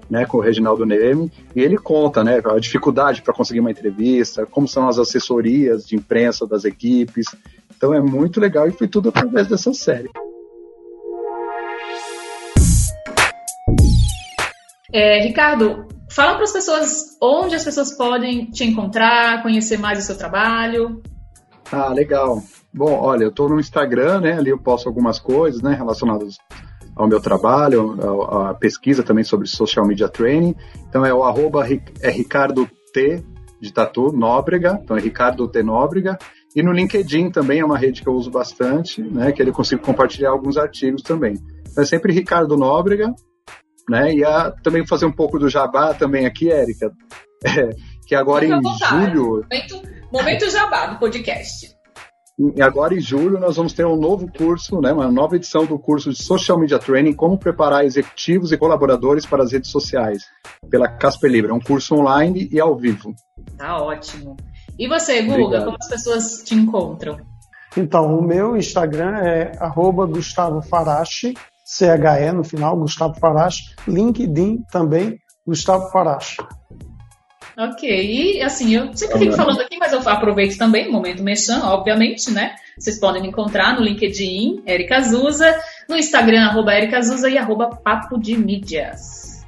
[0.07, 4.45] Né, com o Reginaldo Neme, e ele conta né, a dificuldade para conseguir uma entrevista,
[4.45, 7.25] como são as assessorias de imprensa das equipes.
[7.75, 10.07] Então é muito legal e foi tudo através dessa série.
[14.93, 20.01] É, Ricardo, fala para as pessoas onde as pessoas podem te encontrar, conhecer mais o
[20.01, 21.01] seu trabalho.
[21.71, 22.41] Ah, legal.
[22.73, 24.33] Bom, olha, eu estou no Instagram, né?
[24.33, 26.35] Ali eu posto algumas coisas, né, relacionadas
[26.95, 27.97] ao meu trabalho,
[28.29, 30.55] a, a, pesquisa também sobre social media training.
[30.87, 31.65] Então é o arroba
[32.01, 33.23] é Ricardo T
[33.59, 36.17] de Tatu Nóbrega, então é Ricardo T Nóbrega.
[36.55, 39.31] E no LinkedIn também é uma rede que eu uso bastante, né?
[39.33, 41.33] Que ele consigo compartilhar alguns artigos também.
[41.69, 43.13] Então, é sempre Ricardo Nóbrega,
[43.89, 44.13] né?
[44.13, 46.91] E a, também fazer um pouco do jabá também aqui, Érica,
[47.43, 47.69] é,
[48.07, 49.43] que agora em julho...
[49.43, 49.81] Momento,
[50.11, 51.75] momento jabá do podcast.
[52.61, 56.11] Agora em julho nós vamos ter um novo curso, né, uma nova edição do curso
[56.11, 60.23] de Social Media Training, como preparar executivos e colaboradores para as redes sociais,
[60.69, 61.51] pela Casper Libre.
[61.51, 63.15] É um curso online e ao vivo.
[63.57, 64.35] Tá ótimo.
[64.77, 65.65] E você, Guga, Obrigado.
[65.65, 67.17] como as pessoas te encontram?
[67.77, 69.51] Então, o meu Instagram é
[70.09, 71.33] Gustavo Farache,
[71.65, 73.73] CHE no final, Gustavo Farache.
[73.87, 76.37] LinkedIn também, Gustavo Farache.
[77.57, 81.65] Ok, e assim, eu sempre fico falando aqui, mas eu aproveito também o momento mexão,
[81.69, 82.53] obviamente, né?
[82.77, 85.57] Vocês podem me encontrar no LinkedIn, Erika Azusa,
[85.87, 89.45] no Instagram, arroba Azusa e arroba Papo de Mídias.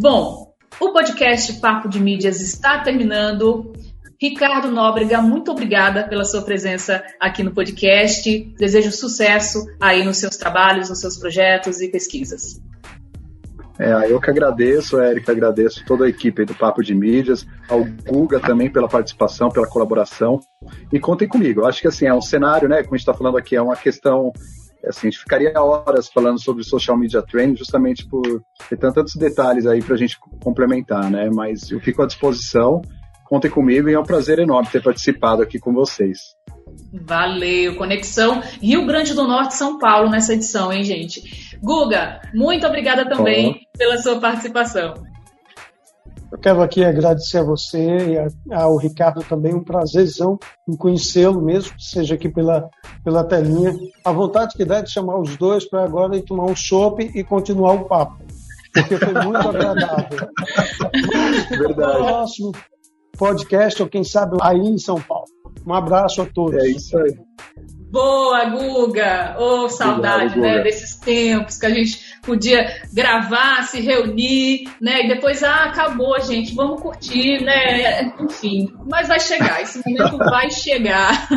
[0.00, 3.71] Bom, o podcast Papo de Mídias está terminando.
[4.22, 8.54] Ricardo Nóbrega, muito obrigada pela sua presença aqui no podcast.
[8.56, 12.62] Desejo sucesso aí nos seus trabalhos, nos seus projetos e pesquisas.
[13.80, 18.38] É, eu que agradeço, Érica, agradeço toda a equipe do Papo de Mídias, ao Guga
[18.38, 20.38] também pela participação, pela colaboração.
[20.92, 21.62] E contem comigo.
[21.62, 22.76] Eu acho que assim, é um cenário, né?
[22.84, 24.32] Como a gente está falando aqui, é uma questão.
[24.86, 28.22] Assim, a gente ficaria horas falando sobre social media training, justamente por
[28.68, 31.28] ter tantos detalhes aí para a gente complementar, né?
[31.34, 32.80] Mas eu fico à disposição
[33.32, 36.18] contem comigo e é um prazer enorme ter participado aqui com vocês.
[36.92, 41.56] Valeu, Conexão Rio Grande do Norte, São Paulo nessa edição, hein, gente?
[41.62, 44.92] Guga, muito obrigada também pela sua participação.
[46.30, 51.72] Eu quero aqui agradecer a você e ao Ricardo também, um prazerzão em conhecê-lo mesmo,
[51.80, 52.68] seja aqui pela,
[53.02, 53.74] pela telinha.
[54.04, 57.24] A vontade que dá de chamar os dois para agora ir tomar um chopp e
[57.24, 58.18] continuar o papo,
[58.74, 60.28] porque foi muito agradável.
[61.48, 61.96] Verdade.
[61.96, 62.52] Próximo,
[63.16, 65.26] podcast, ou quem sabe aí em São Paulo.
[65.66, 66.62] Um abraço a todos.
[66.62, 67.16] É isso aí.
[67.90, 69.36] Boa, Guga!
[69.38, 70.62] Ô, oh, saudade, Obrigado, né, Guga.
[70.64, 76.54] desses tempos que a gente podia gravar, se reunir, né, e depois, ah, acabou, gente,
[76.54, 78.72] vamos curtir, né, enfim.
[78.90, 81.28] Mas vai chegar, esse momento vai chegar.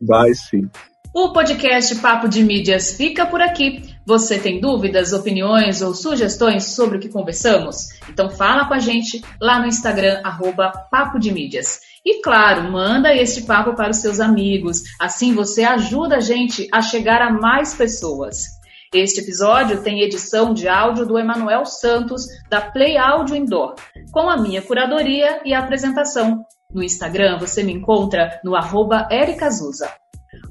[0.00, 0.70] Vai sim.
[1.14, 3.91] O podcast Papo de Mídias fica por aqui.
[4.04, 7.90] Você tem dúvidas, opiniões ou sugestões sobre o que conversamos?
[8.08, 11.80] Então fala com a gente lá no Instagram, arroba Papo de Mídias.
[12.04, 14.82] E claro, manda este papo para os seus amigos.
[15.00, 18.60] Assim você ajuda a gente a chegar a mais pessoas.
[18.92, 23.76] Este episódio tem edição de áudio do Emanuel Santos, da Play Áudio Indoor,
[24.10, 26.44] com a minha curadoria e apresentação.
[26.70, 30.01] No Instagram você me encontra no arroba Ericazusa.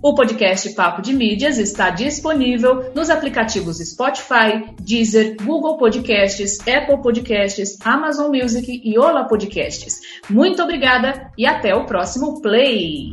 [0.04, 7.78] O podcast Papo de Mídias está disponível nos aplicativos Spotify, Deezer, Google Podcasts, Apple Podcasts,
[7.86, 10.00] Amazon Music e Ola Podcasts.
[10.28, 13.12] Muito obrigada e até o próximo Play!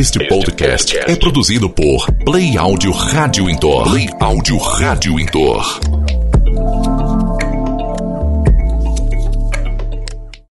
[0.00, 3.90] Este podcast é produzido por Play Áudio Rádio Indoor.
[3.90, 5.99] Play Áudio Rádio Indoor.